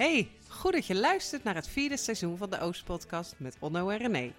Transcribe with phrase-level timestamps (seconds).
[0.00, 3.98] Hey, goed dat je luistert naar het vierde seizoen van de Oostpodcast met Onno en
[3.98, 4.32] René.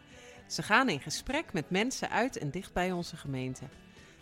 [0.48, 3.64] Ze gaan in gesprek met mensen uit en dicht bij onze gemeente.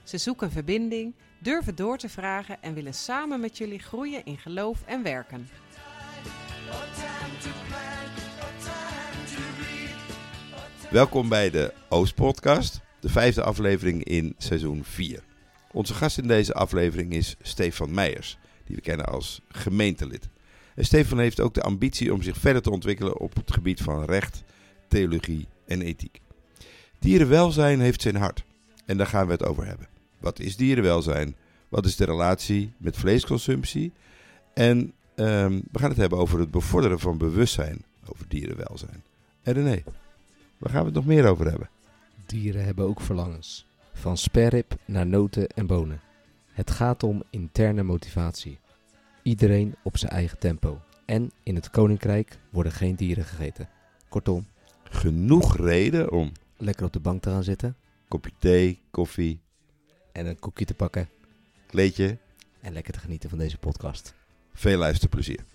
[0.03, 4.83] Ze zoeken verbinding, durven door te vragen en willen samen met jullie groeien in geloof
[4.85, 5.49] en werken.
[10.89, 15.23] Welkom bij de Oostpodcast, de vijfde aflevering in seizoen 4.
[15.71, 20.29] Onze gast in deze aflevering is Stefan Meijers, die we kennen als gemeentelid.
[20.79, 24.03] En Stefan heeft ook de ambitie om zich verder te ontwikkelen op het gebied van
[24.03, 24.43] recht,
[24.87, 26.21] theologie en ethiek.
[26.99, 28.43] Dierenwelzijn heeft zijn hart
[28.85, 29.87] en daar gaan we het over hebben.
[30.19, 31.35] Wat is dierenwelzijn?
[31.69, 33.91] Wat is de relatie met vleesconsumptie?
[34.53, 39.03] En ehm, we gaan het hebben over het bevorderen van bewustzijn over dierenwelzijn.
[39.41, 39.83] En René,
[40.57, 41.69] waar gaan we het nog meer over hebben?
[42.25, 43.65] Dieren hebben ook verlangens.
[43.93, 46.01] Van sperrip naar noten en bonen.
[46.51, 48.59] Het gaat om interne motivatie.
[49.23, 50.81] Iedereen op zijn eigen tempo.
[51.05, 53.69] En in het koninkrijk worden geen dieren gegeten.
[54.09, 54.47] Kortom,
[54.83, 57.75] Genoeg reden om lekker op de bank te gaan zitten
[58.09, 59.41] kopje thee, koffie,
[60.11, 61.09] en een koekje te pakken.
[61.67, 62.17] kleedje.
[62.61, 64.13] En lekker te genieten van deze podcast.
[64.53, 65.45] Veel luisterplezier.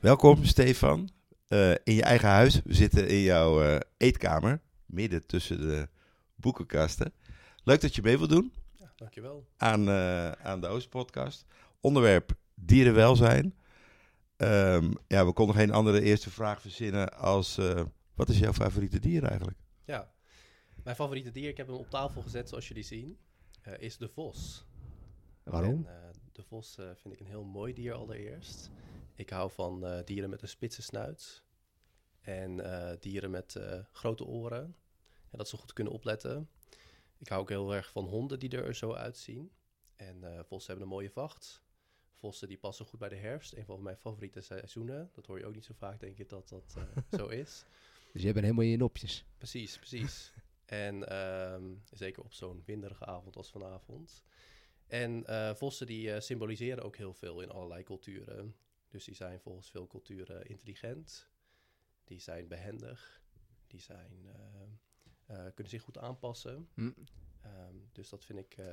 [0.00, 1.10] Welkom Stefan,
[1.48, 2.60] eh, in je eigen huis.
[2.64, 5.88] We zitten in jouw eh, eetkamer, midden tussen de
[6.34, 7.12] boekenkasten.
[7.64, 8.52] Leuk dat je mee wilt doen
[8.96, 9.46] dankjewel.
[9.56, 11.44] aan, eh, aan de Oostpodcast.
[11.80, 13.54] Onderwerp dierenwelzijn.
[14.36, 17.58] Ehm, ja, we konden geen andere eerste vraag verzinnen als...
[17.58, 17.82] eh,
[18.14, 19.58] wat is jouw favoriete dier eigenlijk?
[19.84, 20.12] Ja,
[20.82, 23.18] mijn favoriete dier, ik heb hem op tafel gezet zoals jullie zien,
[23.62, 24.64] eh, is de vos.
[25.42, 25.86] Waarom?
[25.86, 28.70] En, de vos eh, vind ik een heel mooi dier allereerst.
[29.14, 31.42] Ik hou van eh, dieren met een spitse snuit.
[32.20, 34.76] En eh, dieren met eh, grote oren.
[35.30, 36.48] En dat ze goed kunnen opletten.
[37.18, 39.52] Ik hou ook heel erg van honden die er zo uitzien.
[39.96, 41.64] En eh, vossen hebben een mooie vacht.
[42.14, 43.52] Vossen die passen goed bij de herfst.
[43.52, 45.10] Een van mijn favoriete seizoenen.
[45.12, 47.64] Dat hoor je ook niet zo vaak, denk ik, dat dat eh, zo is.
[48.12, 49.24] Dus jij bent helemaal in je nopjes.
[49.38, 50.32] Precies, precies.
[50.64, 54.22] en ehm, zeker op zo'n winderige avond als vanavond.
[54.86, 58.56] En eh, vossen die symboliseren ook heel veel in allerlei culturen.
[58.88, 61.28] Dus die zijn volgens veel culturen intelligent.
[62.04, 63.22] Die zijn behendig.
[63.66, 64.68] Die zijn, eh, eh,
[65.26, 66.68] kunnen zich goed aanpassen.
[66.74, 66.90] Hm.
[67.42, 68.66] Ehm, dus dat vind ik eh,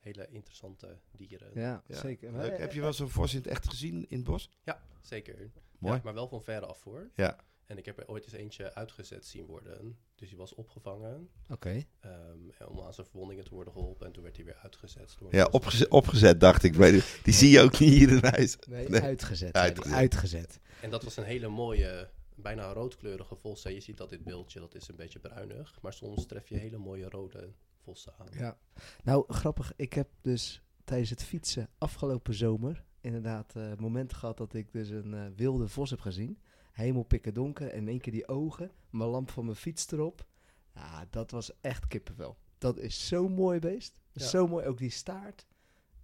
[0.00, 1.50] hele interessante dieren.
[1.54, 2.32] Ja, Ja, zeker.
[2.32, 2.58] Leuk.
[2.58, 4.50] Heb je wel zo'n vos in het echt gezien in het bos?
[4.62, 5.50] Ja, zeker.
[5.78, 5.94] Mooi.
[5.96, 7.10] Ja, maar wel van verre af hoor.
[7.14, 7.36] Ja.
[7.64, 9.98] En ik heb er ooit eens eentje uitgezet zien worden.
[10.14, 11.30] Dus die was opgevangen.
[11.48, 11.84] Oké.
[12.00, 12.38] Ehm,
[12.68, 14.06] om aan zijn verwondingen te worden geholpen.
[14.06, 15.16] En toen werd hij weer uitgezet.
[15.18, 16.72] Door Ja, opgezet, opgezet dacht ik.
[16.76, 18.56] Die, die zie je ook niet hier in huis.
[18.68, 19.02] Nee.
[19.02, 19.54] Uitgezet.
[19.92, 20.60] Uitgezet.
[20.82, 23.62] En dat was een hele mooie, bijna roodkleurige vos.
[23.64, 23.70] hè.
[23.70, 25.78] Je ziet dat dit beeldje, dat is een beetje bruinig.
[25.82, 27.52] Maar soms tref je hele mooie rode
[27.82, 28.28] vossen aan.
[28.32, 28.58] Ja.
[29.04, 29.72] Nou, grappig.
[29.76, 34.88] Ik heb dus tijdens het fietsen afgelopen zomer inderdaad eh momenten gehad dat ik dus
[34.88, 36.38] een eh, wilde vos heb gezien.
[36.72, 40.26] Helemaal pikken donker en in één keer die ogen, mijn lamp van mijn fiets erop.
[40.74, 42.36] Ja, dat was echt kippenvel.
[42.58, 44.00] Dat is zo'n mooi beest.
[44.12, 44.26] Ja.
[44.26, 45.46] Zo mooi, ook die staart.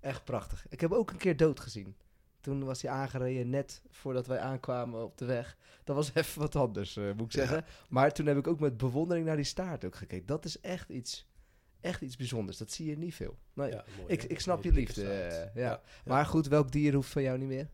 [0.00, 0.66] Echt prachtig.
[0.68, 1.96] Ik heb ook een keer dood gezien.
[2.40, 5.56] Toen was hij aangereden net voordat wij aankwamen op de weg.
[5.84, 7.38] Dat was even wat anders, eh, moet ik Ja.
[7.46, 7.64] zeggen.
[7.88, 10.26] Maar toen heb ik ook met bewondering naar die staart ook gekeken.
[10.26, 11.26] Dat is echt iets,
[11.80, 12.56] echt iets bijzonders.
[12.58, 13.38] Dat zie je niet veel.
[13.54, 15.04] Ja, mooi, ik, ik snap je liefde.
[15.08, 15.50] eh, ja.
[15.54, 15.80] Ja.
[16.04, 17.68] Maar goed, welk dier hoeft van jou niet meer?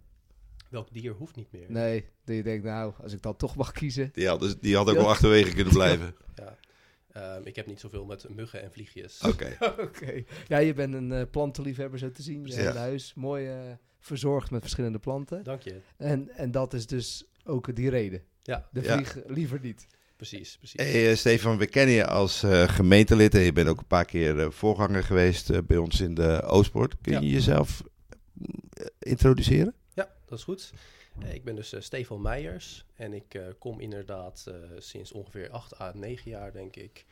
[0.71, 1.67] Welk dier hoeft niet meer?
[1.69, 4.09] Nee, dat je denkt, nou, als ik dan toch mag kiezen.
[4.13, 5.01] Die had, dus- die had ook Ja.
[5.01, 6.15] wel achterwege kunnen blijven.
[6.35, 6.57] Ja.
[7.13, 9.21] Ehm, ik heb niet zoveel met muggen en vliegjes.
[9.21, 9.57] Oké.
[9.87, 10.23] Oké.
[10.47, 12.47] Ja, je bent een eh, plantenliefhebber zo te zien.
[12.47, 12.57] Je Ja.
[12.57, 13.73] hebt een huis, mooi eh,
[14.07, 15.45] verzorgd met verschillende planten.
[15.45, 15.81] Dank je.
[15.97, 18.23] En, en dat is dus ook die reden.
[18.43, 18.95] Ja, De Ja.
[18.95, 19.87] vlieg liever niet.
[20.17, 20.57] precies.
[20.57, 20.81] precies.
[20.83, 24.05] Hey, eh, Stefan, we kennen je als eh, gemeentelid en je bent ook een paar
[24.05, 26.95] keer eh, voorganger geweest bij ons in de Oostpoort.
[27.01, 27.33] Kun je Ja.
[27.35, 27.83] jezelf
[28.99, 29.75] introduceren?
[29.95, 30.73] Ja, dat is goed.
[31.23, 35.51] Eh, ik ben dus eh, Stefan Meijers en ik eh, kom inderdaad eh, sinds ongeveer
[35.51, 37.05] 8 à 9 jaar, denk ik,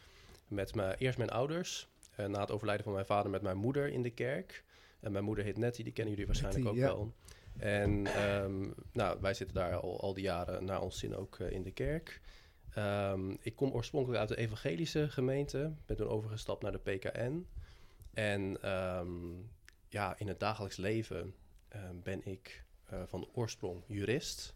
[0.48, 1.88] met mijn, eerst mijn ouders.
[2.16, 4.64] eh, na het overlijden van mijn vader met mijn moeder in de kerk.
[5.04, 6.96] En mijn moeder heet Nettie, die kennen jullie waarschijnlijk Nettie, ook ja.
[6.96, 7.12] wel.
[7.56, 11.50] En ehm, nou, wij zitten daar al, al die jaren naar ons zin ook eh,
[11.50, 12.20] in de kerk.
[12.74, 17.46] Ehm, ik kom oorspronkelijk uit de evangelische gemeente, ben toen overgestapt naar de PKN.
[18.12, 19.08] En ehm,
[19.88, 21.34] ja, in het dagelijks leven
[22.02, 24.54] ben ik eh, van oorsprong jurist.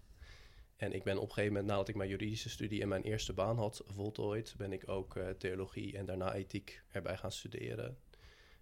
[0.77, 3.33] En ik ben op een gegeven moment, nadat ik mijn juridische studie en mijn eerste
[3.33, 7.99] baan had voltooid, ben ik ook eh, theologie en daarna ethiek erbij gaan studeren.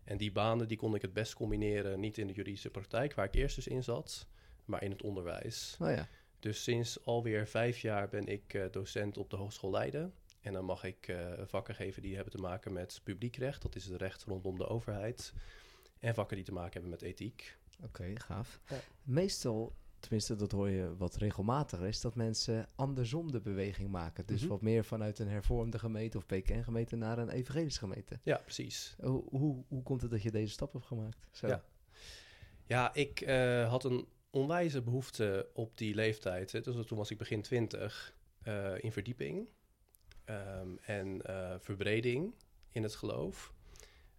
[0.06, 3.26] En die banen die kon ik het best combineren, niet in de juridische praktijk, waar
[3.26, 4.26] ik eerst dus in zat,
[4.64, 5.76] maar in het onderwijs.
[5.80, 6.08] Oh ja.
[6.38, 10.14] Dus sinds alweer vijf jaar ben ik eh, docent op de Hogeschool Leiden.
[10.40, 13.84] En dan mag ik eh, vakken geven die hebben te maken met publiekrecht, dat is
[13.84, 15.32] het recht rondom de overheid.
[15.98, 17.56] En vakken die te maken hebben met ethiek.
[17.82, 18.60] Oké, gaaf.
[18.68, 18.80] Ja.
[19.02, 24.26] Meestal tenminste dat hoor je wat regelmatiger, is dat mensen andersom de beweging maken.
[24.26, 24.50] Dus Mhm.
[24.50, 28.18] wat meer vanuit een hervormde gemeente of PKN-gemeente naar een evangelische gemeente.
[28.22, 28.96] Ja, precies.
[29.02, 31.26] Hoe, hoe, hoe komt het dat je deze stap hebt gemaakt?
[31.30, 31.46] Zo.
[31.46, 31.64] Ja.
[32.66, 36.52] Ja, ik eh, had een onwijze behoefte op die leeftijd.
[36.52, 36.60] Hè.
[36.60, 39.48] Dus toen was ik begin twintig eh, in verdieping
[40.24, 42.34] ehm, en eh, verbreding
[42.70, 43.54] in het geloof.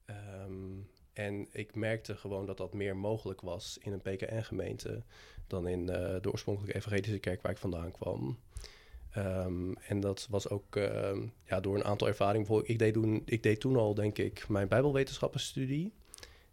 [0.06, 0.80] Ehm,
[1.14, 5.04] en ik merkte gewoon dat dat meer mogelijk was in een PKN-gemeente
[5.48, 8.38] dan in eh, de oorspronkelijke evangelische kerk waar ik vandaan kwam.
[9.12, 12.62] Ehm, en dat was ook ehm, ja, door een aantal ervaringen.
[12.68, 15.94] Ik deed, toen, ik deed toen al, denk ik, mijn Bijbelwetenschappenstudie.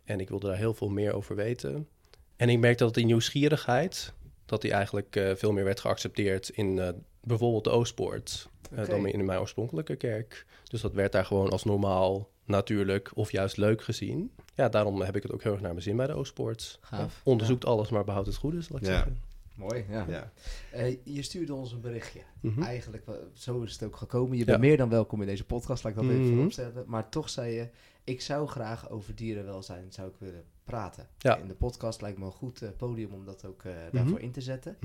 [0.04, 1.88] En ik wilde daar heel veel meer over weten.
[2.36, 4.12] En ik merkte dat die nieuwsgierigheid,
[4.46, 6.88] dat die eigenlijk eh, veel meer werd geaccepteerd in eh,
[7.20, 8.48] bijvoorbeeld de Oostpoort.
[8.70, 10.46] dan in mijn oorspronkelijke kerk.
[10.64, 14.30] Dus dat werd daar gewoon als normaal, natuurlijk of juist leuk gezien.
[14.54, 16.78] Ja, daarom heb ik het ook heel erg naar mijn zin bij de Oostpoort.
[16.80, 17.20] Gaaf.
[17.24, 18.88] Onderzoekt alles, maar behoudt het goede, zal ik Ja.
[18.88, 19.18] zeggen.
[19.54, 20.04] Mooi, ja.
[20.08, 20.32] Ja.
[20.72, 22.20] Eh, je stuurde ons een berichtje.
[22.40, 22.62] Mhm.
[22.62, 24.32] Eigenlijk, zo is het ook gekomen.
[24.32, 24.44] Je Ja.
[24.44, 26.32] bent meer dan welkom in deze podcast, laat ik dat even Mhm.
[26.34, 26.84] vooropstellen.
[26.86, 27.68] Maar toch zei je,
[28.04, 31.08] ik zou graag over dierenwelzijn zou ik willen praten.
[31.18, 31.36] Ja.
[31.36, 34.30] In de podcast lijkt me een goed eh, podium om dat ook eh, daarvoor in
[34.32, 34.76] te zetten.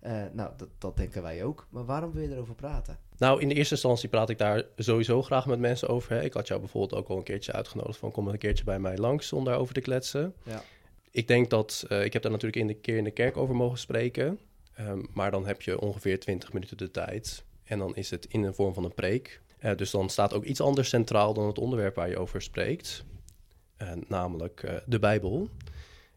[0.00, 1.66] Eh, nou, dat, dat denken wij ook.
[1.70, 2.98] Maar waarom wil je erover praten?
[3.18, 6.12] Nou, in de eerste instantie praat ik daar sowieso graag met mensen over.
[6.12, 6.22] Hè.
[6.22, 8.96] Ik had jou bijvoorbeeld ook al een keertje uitgenodigd van kom een keertje bij mij
[8.96, 10.34] langs om daarover te kletsen.
[10.42, 10.62] Ja.
[11.10, 13.54] Ik denk dat, eh, ik heb daar natuurlijk in de keer in de kerk over
[13.54, 14.38] mogen spreken.
[14.74, 17.44] Ehm, maar dan heb je ongeveer 20 minuten de tijd.
[17.64, 19.40] En dan is het in de vorm van een preek.
[19.58, 23.04] Eh, dus dan staat ook iets anders centraal dan het onderwerp waar je over spreekt.
[24.08, 25.48] Namelijk de Bijbel.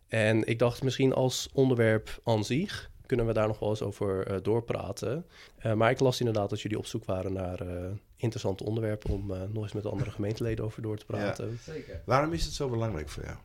[0.08, 4.28] En ik dacht misschien als onderwerp aan zich kunnen we daar nog wel eens over
[4.28, 5.26] eh, doorpraten.
[5.58, 9.32] Eh, maar ik las inderdaad dat jullie op zoek waren naar eh, interessante onderwerpen om
[9.32, 11.60] eh, nog eens met de andere gemeenteleden over door te praten.
[11.64, 12.02] Zeker.
[12.06, 13.36] Waarom is het zo belangrijk voor jou?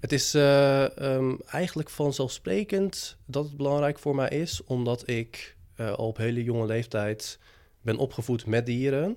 [0.00, 5.92] Het is eh, ehm, eigenlijk vanzelfsprekend dat het belangrijk voor mij is, omdat ik eh,
[5.92, 7.38] al op hele jonge leeftijd
[7.80, 9.16] ben opgevoed met dieren.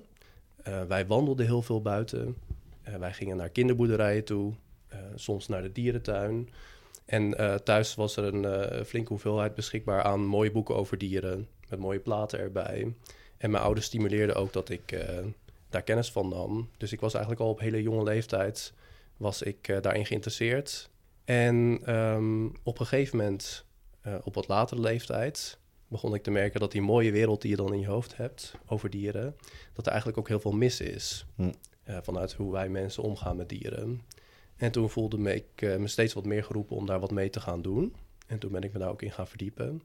[0.62, 2.36] Eh, wij wandelden heel veel buiten.
[2.82, 4.52] Eh, wij gingen naar kinderboerderijen toe,
[4.88, 6.48] eh, soms naar de dierentuin.
[7.04, 11.48] En eh, thuis was er een eh, flinke hoeveelheid beschikbaar aan mooie boeken over dieren,
[11.68, 12.94] met mooie platen erbij.
[13.36, 15.18] En mijn ouders stimuleerden ook dat ik eh,
[15.68, 16.68] daar kennis van nam.
[16.76, 18.72] Dus ik was eigenlijk al op hele jonge leeftijd
[19.16, 20.90] was ik daarin geïnteresseerd.
[21.24, 23.64] En ehm, op een gegeven moment,
[24.22, 25.58] op wat latere leeftijd,
[25.88, 28.54] begon ik te merken dat die mooie wereld die je dan in je hoofd hebt
[28.66, 29.36] over dieren,
[29.72, 31.26] dat er eigenlijk ook heel veel mis is.
[31.36, 31.52] Hm.
[32.02, 34.00] Vanuit hoe wij mensen omgaan met dieren.
[34.56, 37.30] En toen voelde me ik eh, me steeds wat meer geroepen om daar wat mee
[37.30, 37.94] te gaan doen.
[38.26, 39.82] En toen ben ik me daar ook in gaan verdiepen.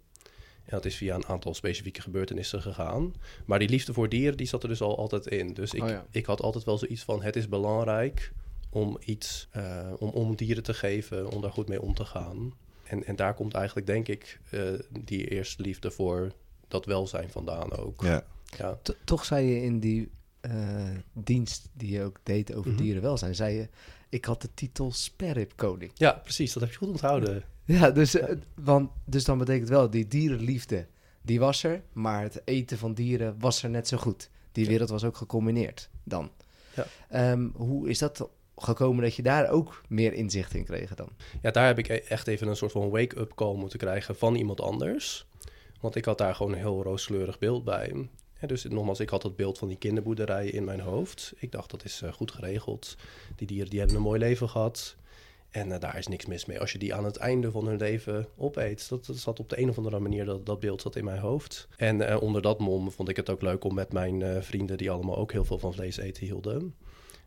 [0.63, 3.13] En dat is via een aantal specifieke gebeurtenissen gegaan.
[3.45, 5.54] Maar die liefde voor dieren, die zat er dus al altijd in.
[5.54, 6.06] Dus ik, Oh ja.
[6.12, 8.31] ik had altijd wel zoiets van, het is belangrijk
[8.69, 12.54] om iets, eh, om, om dieren te geven, om daar goed mee om te gaan.
[12.83, 14.62] En, en daar komt eigenlijk, denk ik, eh,
[15.00, 16.31] die eerste liefde voor
[16.68, 18.01] dat welzijn vandaan ook.
[18.04, 18.24] Ja.
[18.57, 18.80] Ja.
[18.81, 20.10] To- toch zei je in die
[21.13, 22.81] dienst die je ook deed over Mhm.
[22.81, 23.68] dierenwelzijn, zei je,
[24.09, 25.91] ik had de titel sperripkoning.
[25.95, 27.44] ja, precies, dat heb je goed onthouden.
[27.65, 30.88] Ja, dus, eh, want, dus dan betekent wel, die dierenliefde,
[31.21, 34.29] die was er, maar het eten van dieren was er net zo goed.
[34.51, 34.69] Die Ja.
[34.69, 36.31] wereld was ook gecombineerd dan.
[36.75, 36.86] Ja.
[37.10, 41.10] Ehm, hoe is dat gekomen dat je daar ook meer inzicht in kreeg dan?
[41.41, 44.36] Ja, daar heb ik e- echt even een soort van wake-up call moeten krijgen van
[44.36, 45.27] iemand anders.
[45.79, 48.10] Want ik had daar gewoon een heel rooskleurig beeld bij.
[48.41, 51.34] Ja, dus nogmaals, ik had dat beeld van die kinderboerderijen in mijn hoofd.
[51.38, 52.98] Ik dacht, dat is eh, goed geregeld.
[53.36, 54.96] Die dieren die hebben een mooi leven gehad.
[55.50, 57.77] En eh, daar is niks mis mee als je die aan het einde van hun
[57.77, 58.89] leven opeet.
[58.89, 61.19] Dat, dat zat op de een of andere manier, dat, dat beeld zat in mijn
[61.19, 61.67] hoofd.
[61.77, 64.91] En eh, onder dat mom vond ik het ook leuk om met mijn vrienden, die
[64.91, 66.75] allemaal ook heel veel van vlees eten hielden...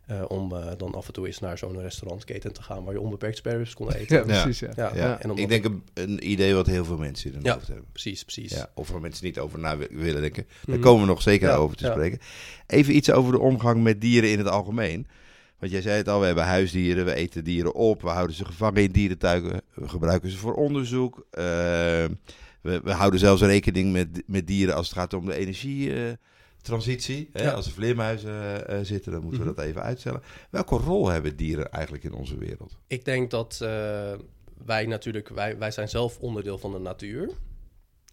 [0.05, 2.99] eh, om eh, dan af en toe eens naar zo'n restaurantketen te gaan waar je
[3.01, 4.23] onbeperkt sparrows kon eten.
[4.25, 4.69] precies, ja.
[4.75, 5.19] Ja, Ja.
[5.21, 7.53] en omdat ik denk een, een idee wat heel veel mensen in hun Ja.
[7.53, 7.85] hoofd hebben.
[7.91, 8.51] Precies, precies.
[8.51, 10.45] Ja, of waar mensen niet over na wi- willen denken.
[10.65, 10.85] Daar Mhm.
[10.85, 11.91] komen we nog zeker Ja, over te ja.
[11.91, 12.19] spreken.
[12.67, 15.07] Even iets over de omgang met dieren in het algemeen.
[15.59, 18.45] Want jij zei het al, we hebben huisdieren, we eten dieren op, we houden ze
[18.45, 21.25] gevangen in dierentuigen, we gebruiken ze voor onderzoek.
[21.31, 21.43] eh,
[22.61, 25.33] we, we houden zelfs rekening met, met dieren als het gaat om de
[26.69, 27.29] energietransitie.
[27.33, 27.43] hè?
[27.43, 27.51] Ja.
[27.51, 29.49] Als er vleermuizen eh, zitten, dan moeten Mhm.
[29.49, 30.21] we dat even uitstellen.
[30.49, 32.77] Welke rol hebben dieren eigenlijk in onze wereld?
[32.87, 34.13] Ik denk dat eh,
[34.65, 37.29] wij natuurlijk, wij, wij zijn zelf onderdeel van de natuur.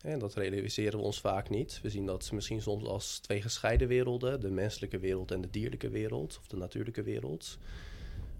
[0.02, 1.80] En dat realiseren we ons vaak niet.
[1.82, 5.88] We zien dat misschien soms als twee gescheiden werelden, de menselijke wereld en de dierlijke
[5.90, 7.58] wereld, of de natuurlijke wereld.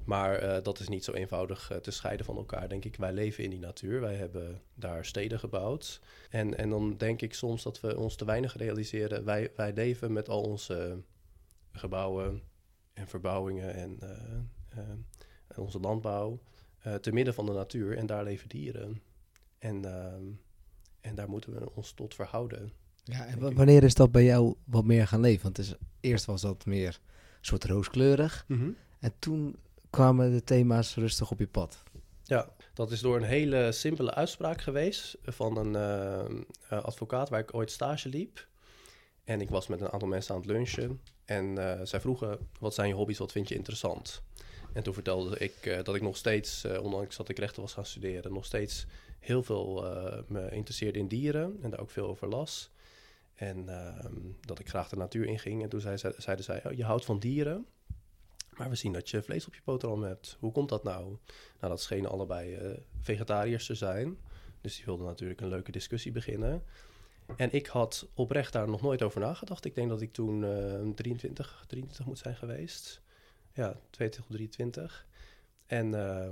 [0.05, 2.97] Maar eh, dat is niet zo eenvoudig eh, te scheiden van elkaar, denk ik.
[2.97, 6.01] Wij leven in die natuur, wij hebben daar steden gebouwd.
[6.31, 9.25] En, en dan denk ik soms dat we ons te weinig realiseren.
[9.25, 11.03] Wij, wij leven met al onze
[11.73, 12.43] gebouwen
[12.93, 14.81] en verbouwingen en eh,
[15.47, 16.41] en onze landbouw
[17.01, 19.01] te midden van de natuur en daar leven dieren.
[19.59, 19.85] En,
[21.01, 22.73] en daar moeten we ons tot verhouden.
[23.05, 25.43] Ja, en wanneer is dat bij jou wat meer gaan leven?
[25.43, 27.01] Want het is, eerst was dat meer
[27.41, 28.45] soort rooskleurig.
[29.01, 29.57] En toen
[29.91, 31.83] kwamen de thema's rustig op je pad.
[32.25, 36.21] Ja, dat is door een hele simpele uitspraak geweest van een eh,
[36.69, 38.47] eh, advocaat waar ik ooit stage liep.
[39.25, 41.01] En ik was met een aantal mensen aan het lunchen.
[41.25, 44.23] En eh, zij vroegen, wat zijn je hobby's, wat vind je interessant?
[44.73, 48.33] En toen vertelde ik dat ik nog steeds, ondanks dat ik rechten was gaan studeren,
[48.33, 48.87] nog steeds
[49.19, 49.85] heel veel
[50.29, 52.71] me interesseerde in dieren en daar ook veel over las.
[53.35, 55.63] En ehm, dat ik graag de natuur inging.
[55.63, 57.67] En toen zei, ze- zeiden zij, oh, je houdt van dieren,
[58.61, 60.37] maar we zien dat je vlees op je boterham hebt.
[60.39, 61.05] Hoe komt dat nou?
[61.61, 64.19] Nou, dat schenen allebei eh, vegetariërs te zijn.
[64.61, 66.63] Dus die wilden natuurlijk een leuke discussie beginnen.
[67.37, 69.65] En ik had oprecht daar nog nooit over nagedacht.
[69.65, 73.03] Ik denk dat ik toen eh 23, 23 moet zijn geweest.
[73.53, 75.07] Ja, 22 of 23.
[75.67, 76.31] En eh,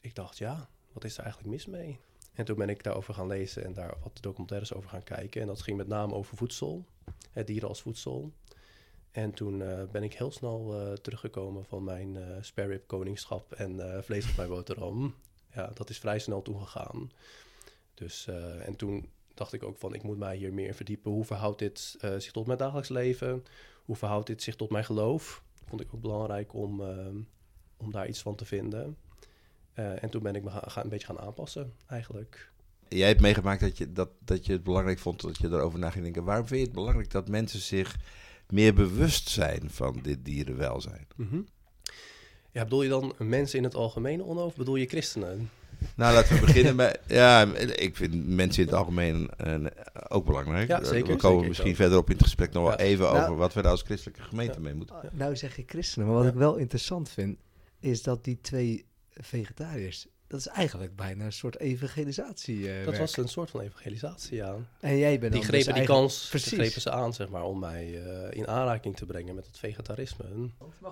[0.00, 1.98] ik dacht, ja, wat is er eigenlijk mis mee?
[2.34, 5.40] En toen ben ik daarover gaan lezen en daar wat documentaires over gaan kijken.
[5.40, 6.84] En dat ging met name over voedsel,
[7.44, 8.32] dieren als voedsel.
[9.18, 12.18] En toen eh, ben ik heel snel eh, teruggekomen van mijn
[12.54, 15.14] rib koningschap en vlees op mijn boterham.
[15.54, 17.10] Ja, dat is vrij snel toegegaan.
[17.94, 18.26] Dus,
[18.64, 21.10] en toen dacht ik ook van, ik moet mij hier meer verdiepen.
[21.10, 23.44] Hoe verhoudt dit zich tot mijn dagelijks leven?
[23.84, 25.42] Hoe verhoudt dit zich tot mijn geloof?
[25.68, 27.06] Vond ik ook belangrijk om, eh,
[27.76, 28.96] om daar iets van te vinden.
[29.74, 32.52] En toen ben ik me een beetje gaan aanpassen, eigenlijk.
[32.88, 35.90] Jij hebt meegemaakt dat je, dat, dat je het belangrijk vond dat je erover na
[35.90, 36.24] ging denken.
[36.24, 37.96] Waarom vind je het belangrijk dat mensen zich
[38.52, 41.06] meer bewust zijn van dit dierenwelzijn?
[41.16, 41.40] Mhm.
[42.52, 45.50] Ja, bedoel je dan mensen in het algemeen, Onno, of bedoel je christenen?
[45.96, 46.96] Nou, laten we beginnen bij.
[47.06, 49.54] Ja, ik vind mensen in het algemeen eh,
[50.08, 50.68] ook belangrijk.
[50.68, 51.76] Ja, zeker, We komen zeker misschien ook.
[51.76, 52.78] verderop in het gesprek nog wel Ja.
[52.78, 54.60] even Nou- over wat we daar als christelijke gemeente Ja.
[54.60, 54.96] mee moeten.
[55.12, 56.30] Nou zeg je christenen, maar wat Ja.
[56.30, 57.38] ik wel interessant vind,
[57.80, 62.68] is dat die twee vegetariërs, dat is eigenlijk bijna een soort evangelisatie.
[62.70, 62.98] eh, Dat werk.
[62.98, 64.56] was een soort van evangelisatie, ja.
[64.80, 66.52] En jij bent Die dan grepen dus die kans, Precies.
[66.52, 70.24] grepen ze aan, zeg maar, om mij eh, in aanraking te brengen met het vegetarisme.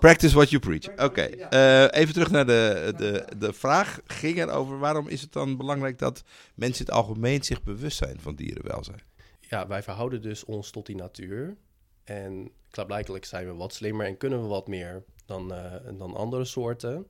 [0.00, 1.04] Practice what you preach.
[1.06, 4.00] Oké, eh, even terug naar de, de, de vraag.
[4.06, 6.22] Ging er over waarom is het dan belangrijk dat
[6.54, 9.00] mensen in het algemeen zich bewust zijn van dierenwelzijn?
[9.40, 11.56] Ja, wij verhouden dus ons tot die natuur.
[12.04, 16.44] En klaarblijkelijk zijn we wat slimmer en kunnen we wat meer dan, eh, dan andere
[16.44, 17.06] soorten.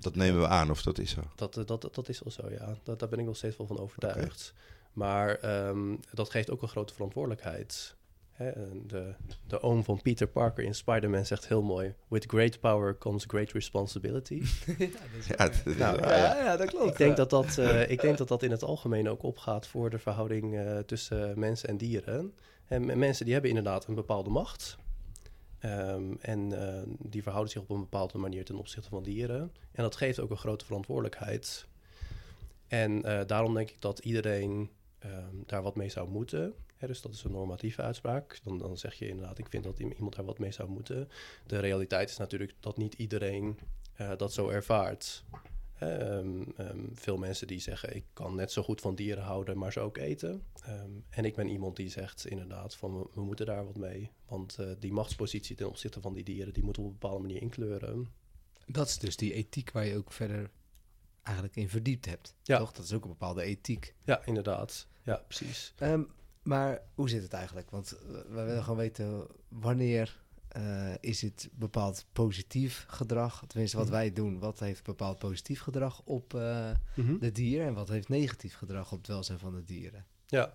[0.00, 1.20] Dat nemen we aan, of dat is zo.
[1.34, 2.78] Dat, eh, dat, dat is wel zo, ja.
[2.82, 4.54] Dat, daar ben ik nog steeds wel van overtuigd.
[4.92, 7.96] Maar ehm, dat geeft ook een grote verantwoordelijkheid.
[8.38, 9.14] Hè, en de,
[9.46, 11.94] de oom van Peter Parker in Spider-Man zegt heel mooi...
[12.08, 14.42] With great power comes great responsibility.
[15.36, 16.36] Ja, is Nou, ja.
[16.36, 16.90] ja, dat klopt.
[16.90, 19.90] ik, denk dat dat, eh, ik denk dat dat in het algemeen ook opgaat voor
[19.90, 22.34] de verhouding eh, tussen mensen en dieren.
[22.66, 24.76] En mensen die hebben inderdaad een bepaalde macht.
[25.58, 29.52] Ehm, en eh, die verhouden zich op een bepaalde manier ten opzichte van dieren.
[29.72, 31.66] En dat geeft ook een grote verantwoordelijkheid.
[32.66, 36.54] En eh, daarom denk ik dat iedereen ehm, daar wat mee zou moeten.
[36.76, 38.40] Hè, dus dat is een normatieve uitspraak.
[38.42, 41.08] Dan, dan zeg je inderdaad, ik vind dat iemand daar wat mee zou moeten.
[41.46, 43.58] De realiteit is natuurlijk dat niet iedereen
[43.94, 45.24] eh, dat zo ervaart.
[45.78, 49.72] Ehm, ehm, veel mensen die zeggen, ik kan net zo goed van dieren houden, maar
[49.72, 50.42] ze ook eten.
[50.64, 54.10] Ehm, en ik ben iemand die zegt inderdaad van, we, we moeten daar wat mee.
[54.26, 57.26] Want eh, die machtspositie ten opzichte van die dieren, die moeten we op een bepaalde
[57.26, 58.06] manier inkleuren.
[58.66, 60.50] Dat is dus die ethiek waar je ook verder
[61.22, 62.34] eigenlijk in verdiept hebt.
[62.42, 62.58] Ja.
[62.58, 62.72] Toch?
[62.72, 63.94] Dat is ook een bepaalde ethiek.
[64.04, 64.86] Ja, inderdaad.
[65.02, 65.74] Ja, precies.
[66.42, 67.70] Maar hoe zit het eigenlijk?
[67.70, 73.44] Want eh, we willen gewoon weten wanneer eh, is het bepaald positief gedrag?
[73.46, 73.94] Tenminste, wat Mhm.
[73.94, 77.18] wij doen, wat heeft bepaald positief gedrag op Mhm.
[77.18, 80.06] de dier en wat heeft negatief gedrag op het welzijn van de dieren?
[80.30, 80.52] Ja,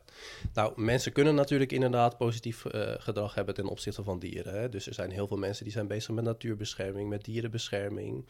[0.54, 4.54] nou, mensen kunnen natuurlijk inderdaad positief eh, gedrag hebben ten opzichte van dieren.
[4.54, 4.70] Hè?
[4.70, 8.26] Dus er zijn heel veel mensen die zijn bezig met natuurbescherming, met dierenbescherming.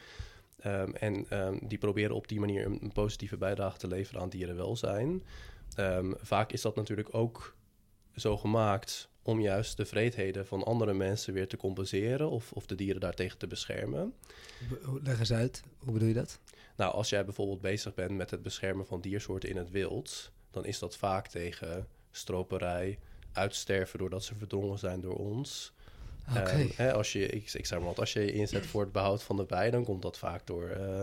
[0.60, 4.30] Ehm, en ehm, die proberen op die manier een, een positieve bijdrage te leveren aan
[4.30, 5.24] dierenwelzijn.
[5.76, 7.56] Ehm, vaak is dat natuurlijk ook
[8.16, 12.76] zo gemaakt om juist de vreedheden van andere mensen weer te compenseren of, of de
[12.76, 14.14] dieren daartegen te beschermen.
[15.04, 16.40] Leg eens uit, hoe bedoel je dat?
[16.76, 20.66] Nou, als jij bijvoorbeeld bezig bent met het beschermen van diersoorten in het wild, dan
[20.66, 23.00] is dat vaak tegen stroperij,
[23.32, 25.74] uitsterven doordat ze verdrongen zijn door ons.
[26.30, 26.40] Oké.
[26.40, 28.92] Ehm, hè, als je, ik, ik zeg maar wat, als je je inzet voor het
[28.92, 31.02] behoud van de bij, dan komt dat vaak door eh,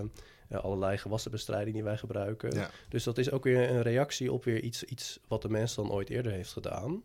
[0.49, 2.55] eh, allerlei gewassenbestrijding die wij gebruiken.
[2.55, 2.71] Ja.
[2.89, 5.93] Dus dat is ook weer een reactie op weer iets, iets wat de mens dan
[5.93, 7.03] ooit eerder heeft gedaan.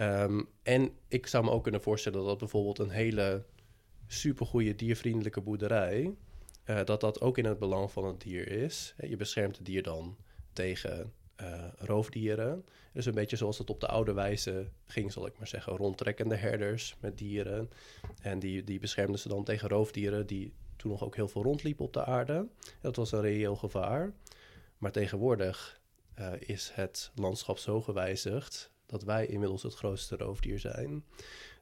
[0.00, 3.44] Ehm, en ik zou me ook kunnen voorstellen dat bijvoorbeeld een hele
[4.06, 6.14] supergoeie diervriendelijke boerderij,
[6.64, 8.94] eh, dat dat ook in het belang van het dier is.
[9.08, 10.16] Je beschermt het dier dan
[10.52, 12.64] tegen eh, roofdieren.
[12.92, 15.76] Dus een beetje zoals het op de oude wijze ging, zal ik maar zeggen.
[15.76, 17.70] Rondtrekkende herders met dieren.
[18.22, 21.84] En die, die beschermden ze dan tegen roofdieren die toen nog ook heel veel rondliepen
[21.84, 22.48] op de aarde.
[22.80, 24.12] Dat was een reëel gevaar.
[24.78, 25.80] Maar tegenwoordig
[26.14, 31.04] eh, is het landschap zo gewijzigd dat wij inmiddels het grootste roofdier zijn.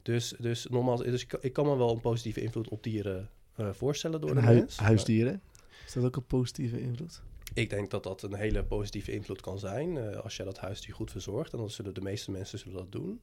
[0.02, 3.30] Dus, dus nogmaals, dus ik, kan- ik kan me wel een positieve invloed op dieren
[3.54, 4.76] eh, voorstellen door En de hui- mens.
[4.76, 5.42] huisdieren?
[5.86, 7.22] Is dat ook een positieve invloed?
[7.54, 10.94] Ik denk dat dat een hele positieve invloed kan zijn eh, als je dat huisdier
[10.94, 11.52] goed verzorgt.
[11.52, 13.20] En dan zullen de meeste mensen zullen dat doen.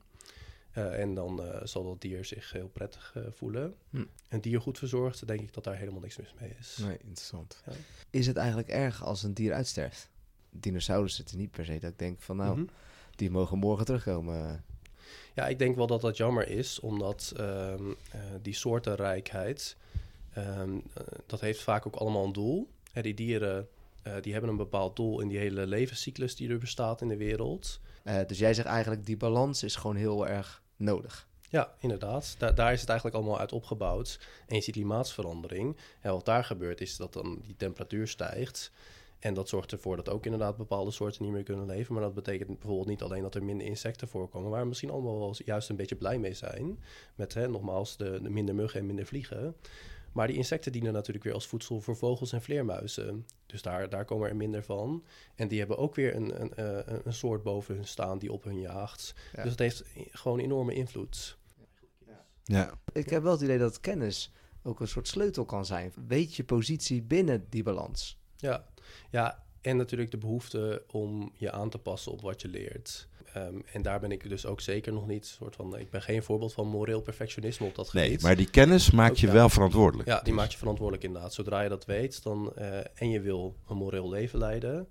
[0.71, 3.75] Eh, en dan zal dat dier zich heel prettig voelen.
[3.89, 4.03] Hm.
[4.29, 6.77] Een dier goed verzorgd, denk ik dat daar helemaal niks mis mee is.
[6.81, 7.61] Nee, interessant.
[7.65, 7.71] Ja.
[8.09, 10.09] Is het eigenlijk erg als een dier uitsterft?
[10.49, 12.67] Dinosaurussen zitten niet per se dat ik denk van nou, Mhm.
[13.15, 14.63] Die mogen morgen terugkomen.
[15.33, 19.77] Ja, ik denk wel dat dat jammer is, omdat ehm, eh, die soortenrijkheid,
[20.33, 22.69] ehm, eh, dat heeft vaak ook allemaal een doel.
[22.91, 23.67] Hè, die dieren,
[24.03, 27.17] eh, die hebben een bepaald doel in die hele levenscyclus die er bestaat in de
[27.17, 27.79] wereld.
[28.27, 31.27] Dus jij zegt eigenlijk die balans is gewoon heel erg nodig.
[31.49, 32.35] Ja, inderdaad.
[32.37, 34.19] Da- daar is het eigenlijk allemaal uit opgebouwd.
[34.47, 35.77] En je ziet klimaatsverandering.
[36.01, 38.71] En wat daar gebeurt is dat dan die temperatuur stijgt.
[39.25, 41.93] En dat zorgt ervoor dat ook inderdaad bepaalde soorten niet meer kunnen leven.
[41.93, 45.19] Maar dat betekent bijvoorbeeld niet alleen dat er minder insecten voorkomen, waar we misschien allemaal
[45.19, 46.79] wel juist een beetje blij mee zijn.
[47.15, 49.55] Met hè, nogmaals de, de minder muggen en minder vliegen.
[50.11, 53.25] Maar die insecten dienen natuurlijk weer als voedsel voor vogels en vleermuizen.
[53.45, 55.03] Dus daar, daar komen er minder van.
[55.35, 58.43] En die hebben ook weer een, een, eh, een soort boven hun staan die op
[58.43, 59.13] hun jaagt.
[59.35, 59.41] Ja.
[59.41, 61.37] Dus het heeft gewoon enorme invloed.
[62.43, 62.79] Ja.
[62.91, 64.31] Ik heb wel het idee dat kennis
[64.63, 65.93] ook een soort sleutel kan zijn.
[66.07, 68.19] Weet je positie binnen die balans?
[68.35, 68.65] Ja,
[69.11, 73.07] ja, en natuurlijk de behoefte om je aan te passen op wat je leert.
[73.33, 75.77] Ehm, en daar ben ik dus ook zeker nog niet soort van.
[75.79, 78.07] Ik ben geen voorbeeld van moreel perfectionisme op dat gebied.
[78.09, 79.33] Nee, maar die kennis maakt je ja.
[79.33, 80.09] wel verantwoordelijk.
[80.09, 81.33] Ja, die maakt je verantwoordelijk inderdaad.
[81.33, 84.87] Zodra je dat weet dan, eh, en je wil een moreel leven leiden,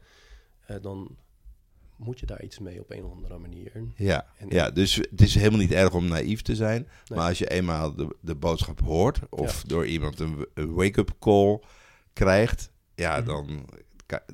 [0.67, 1.17] eh, dan
[1.97, 3.73] moet je daar iets mee op een of andere manier.
[3.97, 6.83] Ja, En- ja, dus het is helemaal niet erg om naïef te zijn.
[7.09, 7.19] Nee.
[7.19, 11.61] Maar als je eenmaal de, de boodschap hoort, of door iemand een, een wake-up call
[12.13, 13.27] krijgt, ja, Mhm.
[13.27, 13.69] dan.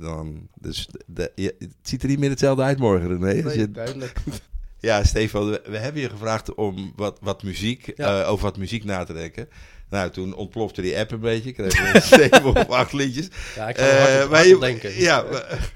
[0.00, 3.50] Dan dus de, je- het ziet er niet meer hetzelfde uit morgen, René.
[3.52, 4.12] Je, duidelijk.
[4.80, 8.20] ja, Stefan, we, we hebben je gevraagd om wat, wat muziek, Ja.
[8.22, 9.48] eh, over wat muziek na te denken.
[9.90, 11.52] Nou, toen ontplofte die app een beetje.
[11.52, 13.28] Kregen we zeven of acht liedjes.
[13.56, 14.94] Ja, ik ga er Eh, maar je- denken.
[14.94, 15.70] Ja, maar,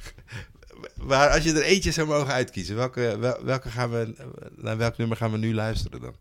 [1.08, 4.14] maar als je er eentje zou mogen uitkiezen, welke, wel- welke gaan we,
[4.56, 6.14] naar welk nummer gaan we nu luisteren dan?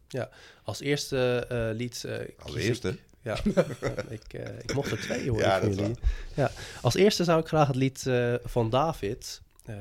[0.63, 2.05] Als eerste eh, lied.
[2.39, 2.89] Als eerste?
[2.89, 3.37] Ik, ja,
[4.09, 5.95] ik, eh, ik mocht er twee horen Ja, van jullie.
[6.33, 9.75] Ja, als eerste zou ik graag het lied eh, van David eh,